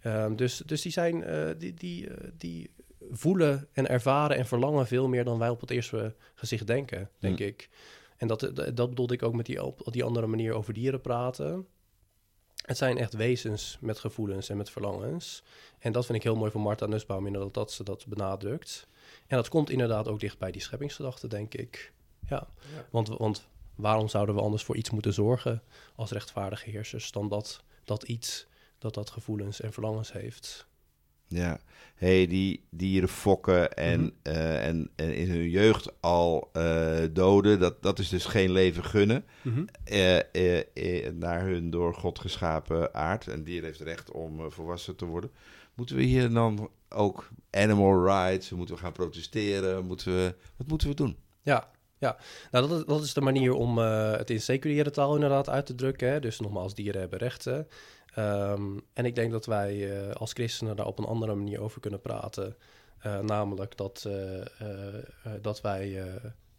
[0.00, 2.70] Ehm, dus, dus die zijn, eh, die, die, eh, die
[3.10, 7.38] voelen en ervaren en verlangen veel meer dan wij op het eerste gezicht denken, denk
[7.38, 7.46] Mm.
[7.46, 7.68] ik.
[8.16, 11.00] En dat, dat, dat bedoelde ik ook met die, op die andere manier over dieren
[11.00, 11.66] praten.
[12.62, 15.42] Het zijn echt wezens met gevoelens en met verlangens.
[15.78, 18.86] En dat vind ik heel mooi van Martha Nussbaum, inderdaad, dat ze dat benadrukt.
[19.26, 21.92] En dat komt inderdaad ook dicht bij die scheppingsgedachte, denk ik.
[22.28, 22.46] Ja,
[22.90, 25.62] Want, want waarom zouden we anders voor iets moeten zorgen
[25.94, 28.46] als rechtvaardige heersers dan dat, dat iets
[28.78, 30.66] dat dat gevoelens en verlangens heeft?
[31.34, 31.58] Ja,
[31.94, 34.10] hey, die dieren fokken en, Mhm.
[34.22, 38.84] eh, en, en in hun jeugd al eh, doden, dat, dat is dus geen leven
[38.84, 39.24] gunnen.
[39.84, 43.26] eh, naar hun door God geschapen aard.
[43.28, 45.30] En dier heeft recht om volwassen te worden.
[45.74, 50.88] Moeten we hier dan ook animal rights, moeten we gaan protesteren, moeten we, wat moeten
[50.88, 51.16] we doen?
[51.42, 51.68] Ja,
[51.98, 52.16] ja.
[52.50, 55.74] Nou, dat is, dat is de manier om het in seculiere taal inderdaad uit te
[55.74, 56.10] drukken.
[56.12, 56.20] Hè?
[56.20, 57.66] Dus nogmaals, dieren hebben rechten.
[58.14, 61.80] Ehm, en ik denk dat wij eh, als christenen daar op een andere manier over
[61.80, 62.56] kunnen praten.
[62.98, 64.66] Eh, namelijk dat, eh,
[65.40, 66.04] dat wij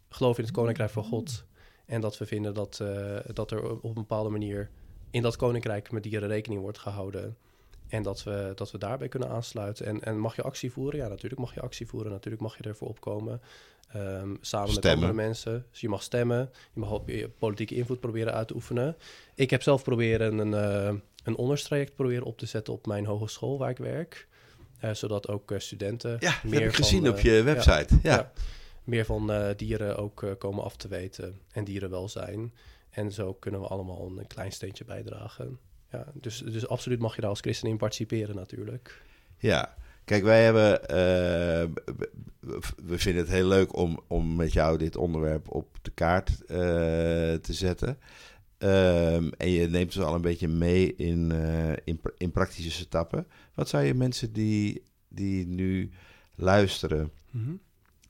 [0.08, 1.44] geloven in het koninkrijk van God.
[1.86, 2.82] En dat we vinden dat,
[3.32, 4.70] dat er op een bepaalde manier
[5.10, 7.36] in dat koninkrijk met dieren rekening wordt gehouden.
[7.88, 9.86] En dat we, dat we daarbij kunnen aansluiten.
[9.86, 10.98] En, en mag je actie voeren?
[11.00, 12.10] Ja, natuurlijk mag je actie voeren.
[12.10, 13.40] Natuurlijk mag je ervoor opkomen.
[13.92, 15.66] Ehm, samen met andere mensen.
[15.70, 16.50] Dus je mag stemmen.
[16.72, 17.00] Je mag
[17.38, 18.96] politieke invloed proberen uit te oefenen.
[19.34, 23.70] Ik heb zelf proberen een, een onderstraject proberen op te zetten op mijn hogeschool waar
[23.70, 24.28] ik werk.
[24.78, 27.42] Eh, zodat ook eh, studenten Ja, meer heb ik van, gezien eh, op je ja,
[27.42, 27.98] website.
[28.02, 28.32] Ja, ja.
[28.84, 32.52] meer van eh, dieren ook eh, komen af te weten en dierenwelzijn.
[32.90, 35.58] En zo kunnen we allemaal een, klein steentje bijdragen.
[35.92, 39.02] Ja, dus, dus absoluut mag je daar als christen in participeren natuurlijk.
[39.38, 40.88] Ja, kijk, wij hebben.
[40.88, 41.68] eh,
[42.84, 46.56] we vinden het heel leuk om, om met jou dit onderwerp op de kaart eh,
[47.34, 47.98] te zetten.
[48.64, 52.70] Ehm, en je neemt ze al een beetje mee in, eh, in, pra- in praktische
[52.70, 53.26] stappen.
[53.54, 55.90] Wat zou je mensen die, die nu
[56.34, 57.12] luisteren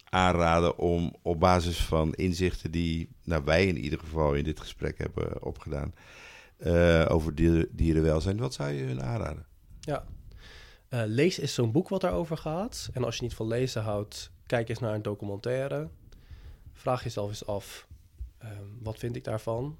[0.04, 4.98] aanraden om op basis van inzichten die nou, wij in ieder geval in dit gesprek
[4.98, 5.94] hebben opgedaan
[6.56, 9.46] eh, over dier, dierenwelzijn, wat zou je hun aanraden?
[9.80, 10.04] Ja.
[10.88, 12.90] Eh, lees is zo'n boek wat daarover gaat.
[12.92, 15.88] En als je niet van lezen houdt, kijk eens naar een documentaire.
[16.72, 17.86] Vraag jezelf eens af,
[18.38, 19.78] ehm, wat vind ik daarvan?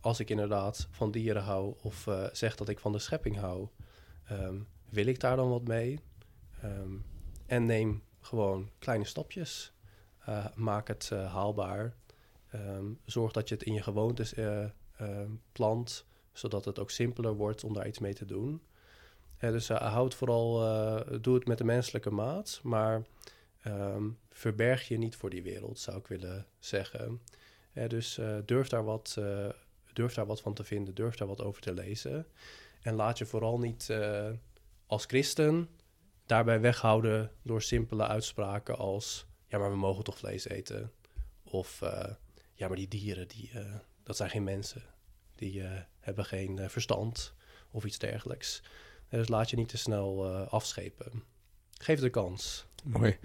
[0.00, 3.68] Als ik inderdaad van dieren hou of eh, zeg dat ik van de schepping hou,
[4.24, 6.00] ehm, wil ik daar dan wat mee?
[6.62, 6.92] Ehm,
[7.46, 9.72] en neem gewoon kleine stapjes.
[10.18, 11.94] Eh, maak het eh, haalbaar.
[12.50, 14.34] Ehm, zorg dat je het in je gewoontes
[15.52, 18.62] plant, zodat het ook simpeler wordt om daar iets mee te doen.
[19.38, 20.58] Dus houd vooral,
[21.20, 23.02] doe het met de menselijke maat, maar
[24.30, 27.20] verberg je niet voor die wereld, zou ik willen zeggen.
[27.88, 29.18] Dus durf, daar wat,
[29.96, 32.26] durf daar wat van te vinden, durf daar wat over te lezen.
[32.82, 34.30] En laat je vooral niet eh,
[34.86, 35.68] als christen
[36.26, 39.26] daarbij weghouden door simpele uitspraken als...
[39.48, 40.92] ja, maar we mogen toch vlees eten?
[41.44, 42.12] Of eh,
[42.56, 44.82] ja, maar die dieren, die, eh, dat zijn geen mensen.
[45.34, 47.34] Die eh, hebben geen verstand
[47.70, 48.62] of iets dergelijks.
[49.08, 51.22] Dus laat je niet te snel eh, afschepen.
[51.70, 52.66] Geef het een kans.
[52.84, 53.18] Mooi.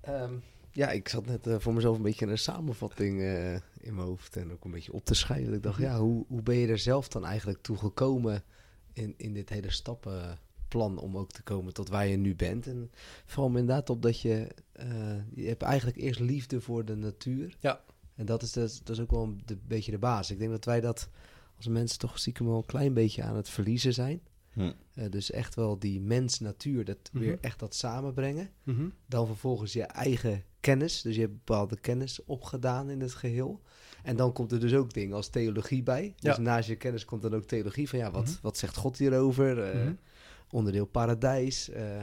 [0.00, 0.34] Ehm,
[0.72, 4.36] ja, ik zat net eh, voor mezelf een beetje een samenvatting eh, in mijn hoofd
[4.36, 5.54] en ook een beetje op te scheiden.
[5.54, 8.42] Ik dacht, ja, hoe, hoe ben je er zelf dan eigenlijk toe gekomen
[8.92, 12.66] in, in dit hele stappenplan om ook te komen tot waar je nu bent?
[12.66, 12.90] En
[13.26, 14.88] vooral inderdaad op dat je, eh,
[15.34, 17.56] je hebt eigenlijk eerst liefde voor de natuur.
[17.60, 17.80] Ja.
[18.14, 20.30] En dat is, dus, dat is ook wel een de, beetje de basis.
[20.30, 21.08] Ik denk dat wij dat
[21.56, 24.20] als mensen toch stiekem wel een klein beetje aan het verliezen zijn.
[24.52, 24.72] Hm.
[25.10, 27.24] Dus echt wel die mens-natuur, dat Mhm.
[27.24, 28.50] weer echt dat samenbrengen.
[29.06, 31.02] Dan vervolgens je eigen kennis.
[31.02, 33.60] Dus je hebt bepaalde kennis opgedaan in het geheel.
[34.02, 36.14] En dan komt er dus ook dingen als theologie bij.
[36.18, 36.42] Dus Ja.
[36.42, 37.88] naast je kennis komt dan ook theologie.
[37.88, 38.34] Van ja, wat, Mhm.
[38.42, 39.62] wat zegt God hierover?
[39.62, 39.94] Eh, Mhm.
[40.50, 41.68] Onderdeel paradijs.
[41.70, 42.00] eh,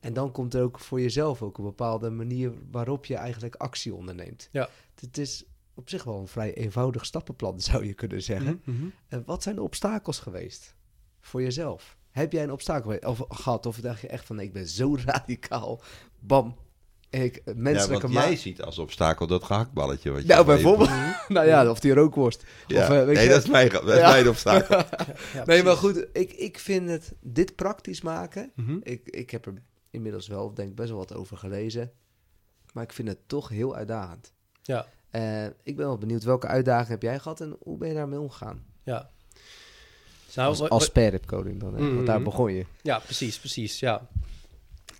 [0.00, 3.94] en dan komt er ook voor jezelf ook een bepaalde manier waarop je eigenlijk actie
[3.94, 4.48] onderneemt.
[4.52, 4.68] Ja.
[5.00, 5.44] Het is
[5.74, 8.62] op zich wel een vrij eenvoudig stappenplan, zou je kunnen zeggen.
[8.64, 8.84] Mhm.
[9.08, 10.74] En wat zijn de obstakels geweest
[11.20, 11.98] voor jezelf?
[12.10, 13.66] Heb jij een obstakel of, gehad?
[13.66, 15.82] Of dacht je echt van, nee, ik ben zo radicaal.
[16.18, 16.56] Bam.
[17.10, 20.10] Ik, Ja, menselijke ma- jij ziet als obstakel dat gehaktballetje.
[20.10, 20.90] Wat je Nou, bijvoorbeeld.
[21.28, 22.44] nou ja, of die rookworst.
[22.66, 22.82] Ja.
[22.82, 24.10] Of, eh, weet nee, je- dat is mijn, dat is Ja.
[24.10, 24.76] mijn obstakel.
[25.34, 28.52] Ja, nee, maar goed, ik, ik vind het, dit praktisch maken.
[28.54, 28.78] Mhm.
[28.82, 29.54] Ik, ik heb er
[29.90, 31.92] inmiddels wel, denk ik, best wel wat over gelezen.
[32.72, 34.32] Maar ik vind het toch heel uitdagend.
[34.62, 34.86] Ja.
[35.10, 38.20] Eh, ik ben wel benieuwd, welke uitdagingen heb jij gehad en hoe ben je daarmee
[38.20, 38.64] omgegaan?
[38.84, 39.10] Ja.
[40.34, 41.94] Nou, als als sperripcoding dan, hè?
[41.94, 42.24] want daar Mhm.
[42.24, 42.64] begon je.
[42.82, 44.08] Ja, precies, precies, ja.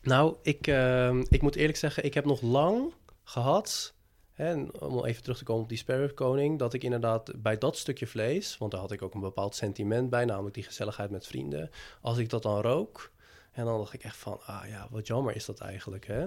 [0.03, 2.92] Nou, ik, ehm, ik moet eerlijk zeggen, ik heb nog lang
[3.22, 3.94] gehad,
[4.34, 7.76] en om even terug te komen op die sparrow koning, dat ik inderdaad bij dat
[7.76, 11.26] stukje vlees, want daar had ik ook een bepaald sentiment bij, namelijk die gezelligheid met
[11.26, 11.70] vrienden,
[12.01, 13.11] als ik dat dan rook,
[13.53, 16.26] en dan dacht ik echt van, ah ja, wat jammer is dat eigenlijk, hè.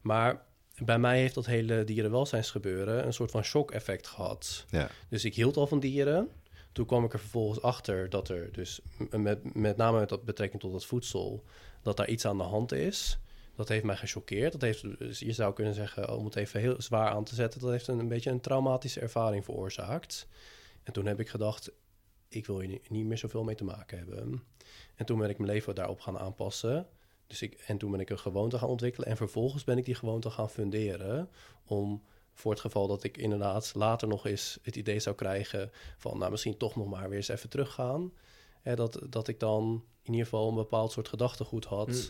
[0.00, 0.42] Maar
[0.78, 4.64] bij mij heeft dat hele dierenwelzijnsgebeuren een soort van shock-effect gehad.
[4.70, 4.88] Ja.
[5.08, 6.30] Dus ik hield al van dieren.
[6.72, 10.62] Toen kwam ik er vervolgens achter dat er dus, met, met name met dat betrekking
[10.62, 11.44] tot het voedsel,
[11.84, 13.18] dat daar iets aan de hand is.
[13.56, 14.52] Dat heeft mij gechoqueerd.
[14.52, 17.34] Dat heeft, dus je zou kunnen zeggen, oh, om het even heel zwaar aan te
[17.34, 20.26] zetten, dat heeft een, beetje een traumatische ervaring veroorzaakt.
[20.82, 21.72] En toen heb ik gedacht,
[22.28, 24.42] ik wil hier ni- niet meer zoveel mee te maken hebben.
[24.94, 26.88] En toen ben ik mijn leven daarop gaan aanpassen.
[27.26, 29.08] Dus ik, en toen ben ik een gewoonte gaan ontwikkelen.
[29.08, 31.30] En vervolgens ben ik die gewoonte gaan funderen.
[31.64, 36.18] Om voor het geval dat ik inderdaad later nog eens het idee zou krijgen van
[36.18, 38.12] nou misschien toch nog maar weer eens even teruggaan.
[38.60, 41.88] Hè, dat, dat ik dan in ieder geval een bepaald soort gedachtegoed had.
[41.88, 42.02] Mm.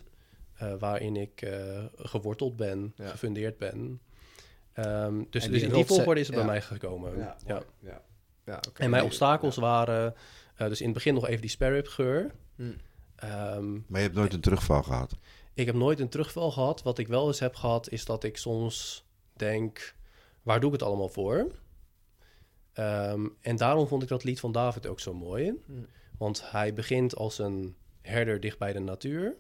[0.55, 3.09] eh, waarin ik eh, geworteld ben, Ja.
[3.09, 4.01] gefundeerd ben.
[4.73, 6.43] Ehm, dus dus in die volgorde is het ja.
[6.43, 7.19] bij mij gekomen.
[7.19, 7.37] Ja.
[7.47, 7.63] ja.
[8.45, 8.83] ja oké.
[8.83, 9.61] En mijn obstakels ja.
[9.61, 10.15] waren
[10.55, 12.35] eh, dus in het begin nog even die sparerib geur.
[12.55, 12.77] Mm.
[13.17, 15.17] Ehm, Maar je hebt nooit een terugval gehad.
[15.55, 16.83] ik heb nooit een terugval gehad.
[16.83, 19.95] Wat ik wel eens heb gehad, is dat ik soms denk:
[20.43, 21.47] waar doe ik het allemaal voor?
[22.73, 25.63] Ehm, en daarom vond ik dat lied van David ook zo mooi.
[25.67, 25.87] Mm.
[26.19, 29.37] Want hij begint als een herder dicht bij de natuur.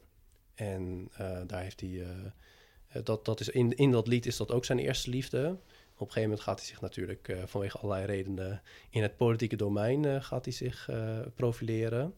[0.54, 2.02] En eh, daar heeft hij.
[2.02, 5.58] eh, dat, dat is in, in dat lied is dat ook zijn eerste liefde.
[5.94, 9.56] Op een gegeven moment gaat hij zich natuurlijk eh, vanwege allerlei redenen in het politieke
[9.56, 10.90] domein gaat hij zich
[11.34, 12.14] profileren.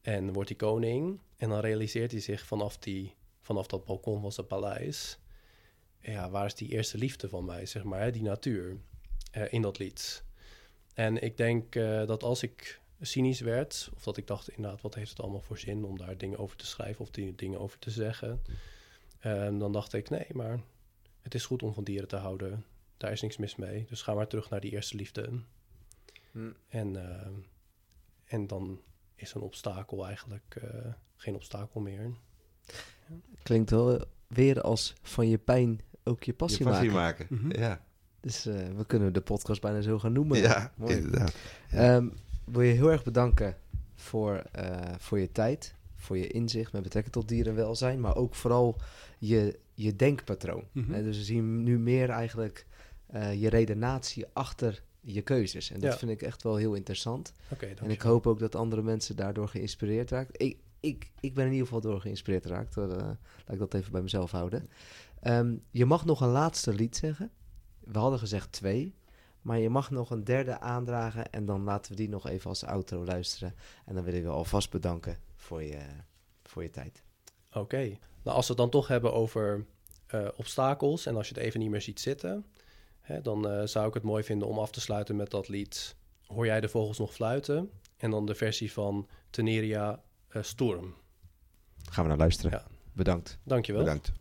[0.00, 1.20] En wordt hij koning.
[1.36, 5.18] En dan realiseert hij zich vanaf, die, vanaf dat balkon van zijn paleis.
[6.00, 8.76] Ja, waar is die eerste liefde van mij, zeg maar, hè, die natuur
[9.50, 10.24] in dat lied.
[10.94, 11.72] En ik denk
[12.06, 15.58] dat als ik cynisch werd, of dat ik dacht inderdaad, wat heeft het allemaal voor
[15.58, 18.40] zin om daar dingen over te schrijven of die dingen over te zeggen.
[19.18, 20.60] En dan dacht ik, nee, maar
[21.20, 22.64] het is goed om van dieren te houden.
[22.96, 23.86] Daar is niks mis mee.
[23.88, 25.30] Dus ga maar terug naar die eerste liefde.
[26.32, 26.50] Hm.
[26.68, 27.26] En, eh,
[28.24, 28.80] en dan
[29.14, 32.10] is een obstakel eigenlijk eh, geen obstakel meer.
[33.42, 37.26] Klinkt wel weer als van je pijn ook je passie, je passie maken.
[37.30, 37.46] maken.
[37.48, 37.60] Mhm.
[37.60, 37.84] Ja,
[38.20, 40.38] Dus eh, we kunnen de podcast bijna zo gaan noemen.
[40.38, 40.94] ja Mooi.
[40.96, 41.34] inderdaad.
[41.70, 42.08] Ehm,
[42.52, 43.56] wil je heel erg bedanken
[43.94, 48.76] voor, eh, voor je tijd, voor je inzicht met betrekking tot dierenwelzijn, maar ook vooral
[49.18, 50.64] je, je denkpatroon.
[50.72, 52.66] Hè, dus we zien nu meer eigenlijk
[53.06, 55.70] eh, je redenatie achter je keuzes.
[55.70, 55.98] En dat Ja.
[55.98, 57.32] vind ik echt wel heel interessant.
[57.48, 60.34] Oké, En ik hoop ook dat andere mensen daardoor geïnspireerd raken.
[60.36, 62.76] Ik, ik, ik ben in ieder geval door geïnspireerd geraakt.
[62.76, 63.16] Eh, laat
[63.48, 64.68] ik dat even bij mezelf houden.
[65.20, 67.30] Ehm, je mag nog een laatste lied zeggen.
[67.80, 68.94] We hadden gezegd twee.
[69.42, 71.32] Maar je mag nog een derde aandragen.
[71.32, 73.54] En dan laten we die nog even als outro luisteren.
[73.84, 75.80] En dan willen we alvast bedanken voor je,
[76.44, 77.02] voor je tijd.
[77.52, 77.98] Oké.
[78.22, 79.64] Nou, als we het dan toch hebben over
[80.06, 82.46] eh, obstakels en als je het even niet meer ziet zitten,
[83.00, 85.98] hè, dan eh, zou ik het mooi vinden om af te sluiten met dat lied
[86.26, 87.70] Hoor jij de vogels nog fluiten?
[87.96, 90.94] En dan de versie van Teneria eh, Storm.
[91.90, 92.50] Gaan we naar luisteren.
[92.50, 92.66] Ja.
[92.92, 93.38] Bedankt.
[93.42, 93.82] Dankjewel.
[93.82, 94.12] Bedankt.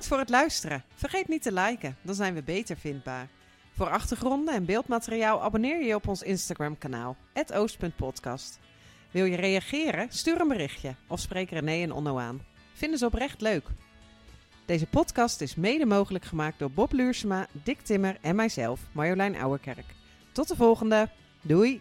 [0.00, 0.84] Bedankt voor het luisteren.
[0.94, 3.28] Vergeet niet te liken, dan zijn we beter vindbaar.
[3.72, 7.16] Voor achtergronden en beeldmateriaal abonneer je op ons Instagram kanaal,
[7.52, 8.58] oost.podcast.
[9.10, 10.06] Wil je reageren?
[10.10, 12.44] Stuur een berichtje of spreek René en Onno aan.
[12.72, 13.66] Vinden ze oprecht leuk.
[14.64, 19.94] Deze podcast is mede mogelijk gemaakt door Bob Luursema, Dick Timmer en mijzelf, Marjolein Ouwerkerk.
[20.32, 21.08] Tot de volgende.
[21.40, 21.80] Doei!